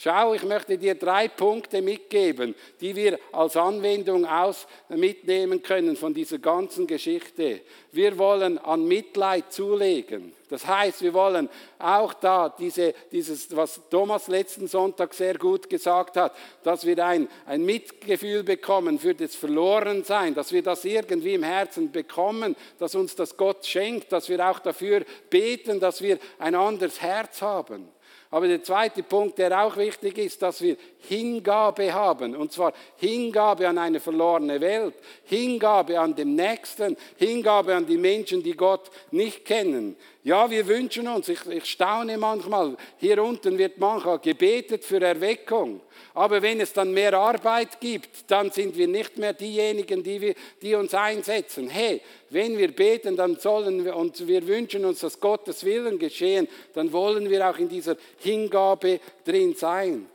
Schau, 0.00 0.32
ich 0.32 0.44
möchte 0.44 0.78
dir 0.78 0.94
drei 0.94 1.26
Punkte 1.26 1.82
mitgeben, 1.82 2.54
die 2.80 2.94
wir 2.94 3.18
als 3.32 3.56
Anwendung 3.56 4.24
aus 4.26 4.68
mitnehmen 4.88 5.60
können 5.60 5.96
von 5.96 6.14
dieser 6.14 6.38
ganzen 6.38 6.86
Geschichte. 6.86 7.62
Wir 7.90 8.16
wollen 8.16 8.58
an 8.58 8.86
Mitleid 8.86 9.52
zulegen. 9.52 10.32
Das 10.50 10.68
heißt, 10.68 11.02
wir 11.02 11.14
wollen 11.14 11.48
auch 11.80 12.14
da 12.14 12.48
diese, 12.48 12.94
dieses, 13.10 13.56
was 13.56 13.80
Thomas 13.90 14.28
letzten 14.28 14.68
Sonntag 14.68 15.14
sehr 15.14 15.36
gut 15.36 15.68
gesagt 15.68 16.16
hat, 16.16 16.32
dass 16.62 16.86
wir 16.86 17.04
ein, 17.04 17.26
ein 17.44 17.64
Mitgefühl 17.64 18.44
bekommen 18.44 19.00
für 19.00 19.16
das 19.16 19.34
Verlorensein, 19.34 20.32
dass 20.32 20.52
wir 20.52 20.62
das 20.62 20.84
irgendwie 20.84 21.34
im 21.34 21.42
Herzen 21.42 21.90
bekommen, 21.90 22.54
dass 22.78 22.94
uns 22.94 23.16
das 23.16 23.36
Gott 23.36 23.66
schenkt, 23.66 24.12
dass 24.12 24.28
wir 24.28 24.48
auch 24.48 24.60
dafür 24.60 25.04
beten, 25.28 25.80
dass 25.80 26.00
wir 26.00 26.20
ein 26.38 26.54
anderes 26.54 27.02
Herz 27.02 27.42
haben. 27.42 27.97
Aber 28.30 28.46
der 28.46 28.62
zweite 28.62 29.02
Punkt, 29.02 29.38
der 29.38 29.64
auch 29.64 29.76
wichtig 29.78 30.18
ist, 30.18 30.42
dass 30.42 30.60
wir 30.60 30.76
Hingabe 30.98 31.94
haben. 31.94 32.36
Und 32.36 32.52
zwar 32.52 32.74
Hingabe 32.96 33.66
an 33.66 33.78
eine 33.78 34.00
verlorene 34.00 34.60
Welt, 34.60 34.94
Hingabe 35.24 35.98
an 35.98 36.14
den 36.14 36.34
Nächsten, 36.34 36.96
Hingabe 37.16 37.74
an 37.74 37.86
die 37.86 37.96
Menschen, 37.96 38.42
die 38.42 38.52
Gott 38.52 38.90
nicht 39.10 39.46
kennen. 39.46 39.96
Ja, 40.24 40.50
wir 40.50 40.66
wünschen 40.66 41.06
uns, 41.06 41.28
ich, 41.28 41.46
ich 41.46 41.64
staune 41.64 42.18
manchmal, 42.18 42.76
hier 42.96 43.22
unten 43.22 43.56
wird 43.56 43.78
manchmal 43.78 44.18
gebetet 44.18 44.84
für 44.84 45.00
Erweckung. 45.00 45.80
Aber 46.12 46.42
wenn 46.42 46.60
es 46.60 46.72
dann 46.72 46.92
mehr 46.92 47.14
Arbeit 47.14 47.80
gibt, 47.80 48.28
dann 48.28 48.50
sind 48.50 48.76
wir 48.76 48.88
nicht 48.88 49.16
mehr 49.16 49.32
diejenigen, 49.32 50.02
die, 50.02 50.20
wir, 50.20 50.34
die 50.60 50.74
uns 50.74 50.92
einsetzen. 50.92 51.68
Hey, 51.68 52.02
wenn 52.30 52.58
wir 52.58 52.74
beten, 52.74 53.14
dann 53.14 53.36
sollen 53.36 53.84
wir 53.84 53.94
und 53.94 54.26
wir 54.26 54.44
wünschen 54.48 54.84
uns, 54.84 55.00
dass 55.00 55.20
Gottes 55.20 55.64
Willen 55.64 56.00
geschehen, 56.00 56.48
dann 56.74 56.92
wollen 56.92 57.30
wir 57.30 57.48
auch 57.48 57.58
in 57.58 57.68
dieser 57.68 57.96
Hingabe 58.18 58.98
drin 59.24 59.54
sein. 59.54 60.06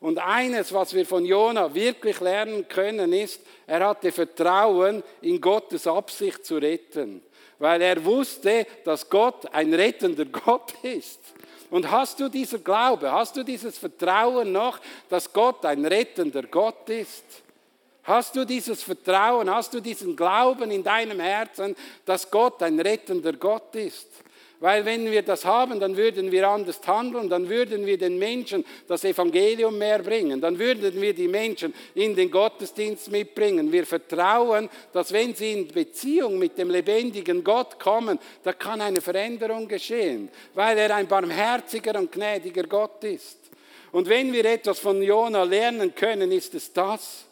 Und 0.00 0.18
eines, 0.18 0.72
was 0.72 0.94
wir 0.94 1.04
von 1.04 1.24
Jona 1.24 1.74
wirklich 1.74 2.20
lernen 2.20 2.68
können, 2.68 3.12
ist, 3.12 3.40
er 3.66 3.88
hatte 3.88 4.12
Vertrauen 4.12 5.02
in 5.20 5.40
Gottes 5.40 5.88
Absicht 5.88 6.46
zu 6.46 6.58
retten 6.58 7.22
weil 7.58 7.82
er 7.82 8.04
wusste, 8.04 8.66
dass 8.84 9.08
Gott 9.08 9.52
ein 9.52 9.72
rettender 9.74 10.24
Gott 10.44 10.72
ist. 10.82 11.20
Und 11.70 11.90
hast 11.90 12.18
du 12.20 12.28
dieser 12.28 12.58
Glaube, 12.58 13.12
hast 13.12 13.36
du 13.36 13.42
dieses 13.42 13.76
Vertrauen 13.76 14.52
noch, 14.52 14.80
dass 15.08 15.32
Gott 15.32 15.64
ein 15.64 15.84
rettender 15.84 16.42
Gott 16.44 16.88
ist? 16.88 17.24
Hast 18.04 18.34
du 18.36 18.46
dieses 18.46 18.82
Vertrauen, 18.82 19.50
hast 19.50 19.74
du 19.74 19.80
diesen 19.80 20.16
Glauben 20.16 20.70
in 20.70 20.82
deinem 20.82 21.20
Herzen, 21.20 21.76
dass 22.06 22.30
Gott 22.30 22.62
ein 22.62 22.80
rettender 22.80 23.34
Gott 23.34 23.74
ist? 23.74 24.08
Weil 24.60 24.84
wenn 24.84 25.08
wir 25.08 25.22
das 25.22 25.44
haben, 25.44 25.78
dann 25.78 25.96
würden 25.96 26.32
wir 26.32 26.48
anders 26.48 26.80
handeln, 26.84 27.28
dann 27.28 27.48
würden 27.48 27.86
wir 27.86 27.96
den 27.96 28.18
Menschen 28.18 28.64
das 28.88 29.04
Evangelium 29.04 29.78
mehr 29.78 30.00
bringen, 30.00 30.40
dann 30.40 30.58
würden 30.58 31.00
wir 31.00 31.14
die 31.14 31.28
Menschen 31.28 31.72
in 31.94 32.16
den 32.16 32.28
Gottesdienst 32.28 33.08
mitbringen. 33.12 33.70
Wir 33.70 33.86
vertrauen, 33.86 34.68
dass 34.92 35.12
wenn 35.12 35.32
sie 35.32 35.52
in 35.52 35.68
Beziehung 35.68 36.38
mit 36.38 36.58
dem 36.58 36.70
lebendigen 36.70 37.44
Gott 37.44 37.78
kommen, 37.78 38.18
da 38.42 38.52
kann 38.52 38.80
eine 38.80 39.00
Veränderung 39.00 39.68
geschehen, 39.68 40.28
weil 40.54 40.76
er 40.76 40.96
ein 40.96 41.06
barmherziger 41.06 41.96
und 41.96 42.10
gnädiger 42.10 42.64
Gott 42.64 43.04
ist. 43.04 43.38
Und 43.92 44.08
wenn 44.08 44.32
wir 44.32 44.44
etwas 44.44 44.80
von 44.80 45.00
Jona 45.00 45.44
lernen 45.44 45.94
können, 45.94 46.32
ist 46.32 46.54
es 46.54 46.72
das. 46.72 47.27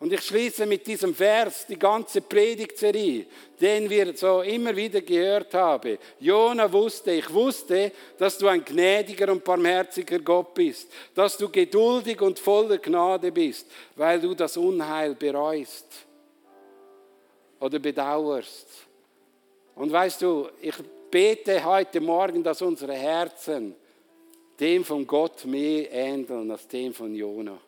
Und 0.00 0.12
ich 0.12 0.20
schließe 0.20 0.64
mit 0.64 0.86
diesem 0.86 1.12
Vers 1.12 1.66
die 1.66 1.78
ganze 1.78 2.20
Predigtserie, 2.20 3.26
den 3.60 3.90
wir 3.90 4.16
so 4.16 4.42
immer 4.42 4.74
wieder 4.76 5.00
gehört 5.00 5.52
haben. 5.54 5.98
Jona 6.20 6.72
wusste, 6.72 7.10
ich 7.12 7.32
wusste, 7.32 7.90
dass 8.16 8.38
du 8.38 8.46
ein 8.46 8.64
gnädiger 8.64 9.32
und 9.32 9.42
barmherziger 9.42 10.20
Gott 10.20 10.54
bist, 10.54 10.88
dass 11.14 11.36
du 11.36 11.48
geduldig 11.48 12.20
und 12.20 12.38
voller 12.38 12.78
Gnade 12.78 13.32
bist, 13.32 13.66
weil 13.96 14.20
du 14.20 14.34
das 14.34 14.56
Unheil 14.56 15.16
bereust 15.16 15.86
oder 17.58 17.80
bedauerst. 17.80 18.68
Und 19.74 19.90
weißt 19.90 20.22
du, 20.22 20.48
ich 20.60 20.76
bete 21.10 21.64
heute 21.64 22.00
Morgen, 22.00 22.44
dass 22.44 22.62
unsere 22.62 22.94
Herzen 22.94 23.74
dem 24.60 24.84
von 24.84 25.04
Gott 25.04 25.44
mehr 25.44 25.90
ähneln 25.90 26.52
als 26.52 26.68
dem 26.68 26.94
von 26.94 27.12
Jona 27.16 27.58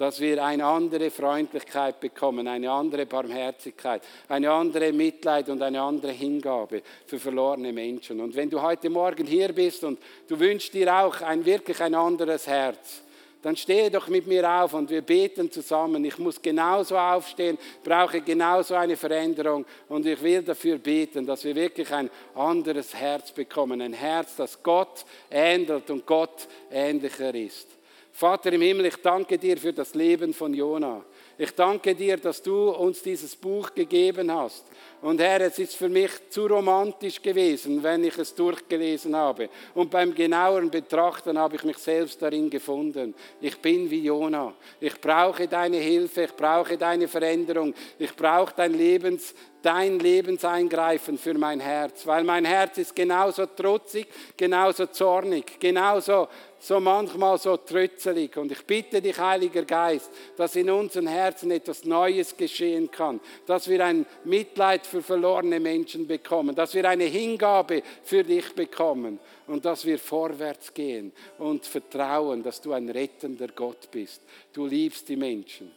dass 0.00 0.18
wir 0.18 0.42
eine 0.42 0.64
andere 0.64 1.10
Freundlichkeit 1.10 2.00
bekommen, 2.00 2.48
eine 2.48 2.70
andere 2.70 3.04
Barmherzigkeit, 3.04 4.00
eine 4.30 4.50
andere 4.50 4.94
Mitleid 4.94 5.50
und 5.50 5.60
eine 5.60 5.78
andere 5.78 6.12
Hingabe 6.12 6.80
für 7.04 7.18
verlorene 7.18 7.70
Menschen. 7.70 8.18
Und 8.18 8.34
wenn 8.34 8.48
du 8.48 8.62
heute 8.62 8.88
Morgen 8.88 9.26
hier 9.26 9.52
bist 9.52 9.84
und 9.84 9.98
du 10.26 10.40
wünschst 10.40 10.72
dir 10.72 10.90
auch 10.90 11.20
ein 11.20 11.44
wirklich 11.44 11.78
ein 11.82 11.94
anderes 11.94 12.46
Herz, 12.46 13.02
dann 13.42 13.58
stehe 13.58 13.90
doch 13.90 14.08
mit 14.08 14.26
mir 14.26 14.50
auf 14.50 14.72
und 14.72 14.88
wir 14.88 15.02
beten 15.02 15.52
zusammen. 15.52 16.02
Ich 16.06 16.16
muss 16.16 16.40
genauso 16.40 16.96
aufstehen, 16.96 17.58
brauche 17.84 18.22
genauso 18.22 18.76
eine 18.76 18.96
Veränderung 18.96 19.66
und 19.90 20.06
ich 20.06 20.22
will 20.22 20.40
dafür 20.40 20.78
beten, 20.78 21.26
dass 21.26 21.44
wir 21.44 21.54
wirklich 21.54 21.92
ein 21.92 22.08
anderes 22.34 22.94
Herz 22.94 23.32
bekommen, 23.32 23.82
ein 23.82 23.92
Herz, 23.92 24.36
das 24.36 24.62
Gott 24.62 25.04
ändert 25.28 25.90
und 25.90 26.06
Gott 26.06 26.48
ähnlicher 26.70 27.34
ist. 27.34 27.79
Vater 28.12 28.52
im 28.52 28.60
Himmel, 28.60 28.86
ich 28.86 28.96
danke 28.96 29.38
dir 29.38 29.56
für 29.56 29.72
das 29.72 29.94
Leben 29.94 30.34
von 30.34 30.52
Jona. 30.52 31.04
Ich 31.38 31.52
danke 31.52 31.94
dir, 31.94 32.16
dass 32.16 32.42
du 32.42 32.70
uns 32.70 33.02
dieses 33.02 33.36
Buch 33.36 33.72
gegeben 33.74 34.32
hast. 34.32 34.64
Und 35.02 35.18
Herr, 35.20 35.40
es 35.40 35.58
ist 35.58 35.76
für 35.76 35.88
mich 35.88 36.10
zu 36.28 36.46
romantisch 36.46 37.22
gewesen, 37.22 37.82
wenn 37.82 38.04
ich 38.04 38.18
es 38.18 38.34
durchgelesen 38.34 39.16
habe. 39.16 39.48
Und 39.74 39.90
beim 39.90 40.14
genaueren 40.14 40.70
Betrachten 40.70 41.38
habe 41.38 41.56
ich 41.56 41.64
mich 41.64 41.78
selbst 41.78 42.20
darin 42.20 42.50
gefunden. 42.50 43.14
Ich 43.40 43.58
bin 43.58 43.90
wie 43.90 44.04
Jona. 44.04 44.52
Ich 44.78 45.00
brauche 45.00 45.48
deine 45.48 45.78
Hilfe, 45.78 46.24
ich 46.24 46.32
brauche 46.36 46.76
deine 46.76 47.08
Veränderung, 47.08 47.72
ich 47.98 48.14
brauche 48.14 48.52
dein 48.54 48.74
Lebens, 48.74 49.34
dein 49.62 49.98
Lebenseingreifen 49.98 51.18
für 51.18 51.34
mein 51.34 51.60
Herz, 51.60 52.06
weil 52.06 52.24
mein 52.24 52.44
Herz 52.44 52.78
ist 52.78 52.94
genauso 52.94 53.46
trotzig, 53.46 54.06
genauso 54.36 54.86
zornig, 54.86 55.58
genauso 55.58 56.28
so 56.58 56.78
manchmal 56.78 57.38
so 57.38 57.56
trötzelig. 57.56 58.36
Und 58.36 58.52
ich 58.52 58.64
bitte 58.64 59.00
dich, 59.00 59.18
Heiliger 59.18 59.64
Geist, 59.64 60.10
dass 60.36 60.56
in 60.56 60.70
unseren 60.70 61.06
Herzen 61.06 61.50
etwas 61.50 61.84
Neues 61.84 62.36
geschehen 62.36 62.90
kann, 62.90 63.20
dass 63.46 63.68
wir 63.68 63.84
ein 63.84 64.06
Mitleid 64.24 64.86
für 64.90 65.02
verlorene 65.02 65.60
Menschen 65.60 66.06
bekommen, 66.06 66.54
dass 66.54 66.74
wir 66.74 66.88
eine 66.88 67.04
Hingabe 67.04 67.82
für 68.02 68.22
dich 68.22 68.52
bekommen 68.54 69.18
und 69.46 69.64
dass 69.64 69.84
wir 69.84 69.98
vorwärts 69.98 70.74
gehen 70.74 71.12
und 71.38 71.64
vertrauen, 71.64 72.42
dass 72.42 72.60
du 72.60 72.72
ein 72.72 72.88
rettender 72.90 73.48
Gott 73.48 73.90
bist. 73.90 74.22
Du 74.52 74.66
liebst 74.66 75.08
die 75.08 75.16
Menschen. 75.16 75.70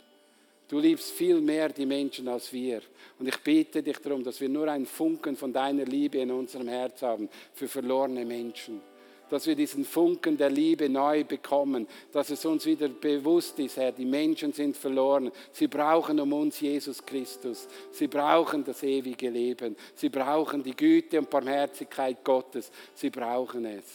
Du 0.68 0.80
liebst 0.80 1.12
viel 1.12 1.40
mehr 1.40 1.70
die 1.70 1.86
Menschen 1.86 2.28
als 2.28 2.52
wir. 2.52 2.82
Und 3.20 3.28
ich 3.28 3.38
bitte 3.40 3.84
dich 3.84 4.00
darum, 4.00 4.24
dass 4.24 4.42
wir 4.42 4.50
nur 4.50 4.68
einen 4.68 4.86
Funken 4.88 5.36
von 5.36 5.54
deiner 5.54 5.86
Liebe 5.86 6.18
in 6.18 6.32
unserem 6.32 6.68
Herz 6.68 7.02
haben 7.02 7.30
für 7.54 7.68
verlorene 7.68 8.26
Menschen 8.26 8.82
dass 9.30 9.48
wir 9.48 9.56
diesen 9.56 9.86
Funken 9.86 10.38
der 10.38 10.50
Liebe 10.50 10.90
neu 10.90 11.24
bekommen, 11.24 11.88
dass 12.12 12.30
es 12.30 12.46
uns 12.46 12.66
wieder 12.66 12.88
bewusst 12.90 13.58
ist, 13.60 13.78
Herr, 13.78 13.92
die 13.92 14.06
Menschen 14.06 14.54
sind 14.54 14.78
verloren. 14.78 15.32
Sie 15.52 15.68
brauchen 15.68 16.20
um 16.20 16.34
uns 16.34 16.60
Jesus 16.60 17.06
Christus. 17.06 17.68
Sie 17.92 18.08
brauchen 18.08 18.64
das 18.64 18.84
ewige 18.84 19.30
Leben. 19.30 19.76
Sie 19.96 20.10
brauchen 20.10 20.64
die 20.64 20.76
Güte 20.76 21.20
und 21.20 21.30
Barmherzigkeit 21.30 22.24
Gottes. 22.24 22.72
Sie 22.94 23.10
brauchen 23.10 23.66
es. 23.66 23.86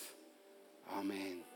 Amen. 0.99 1.48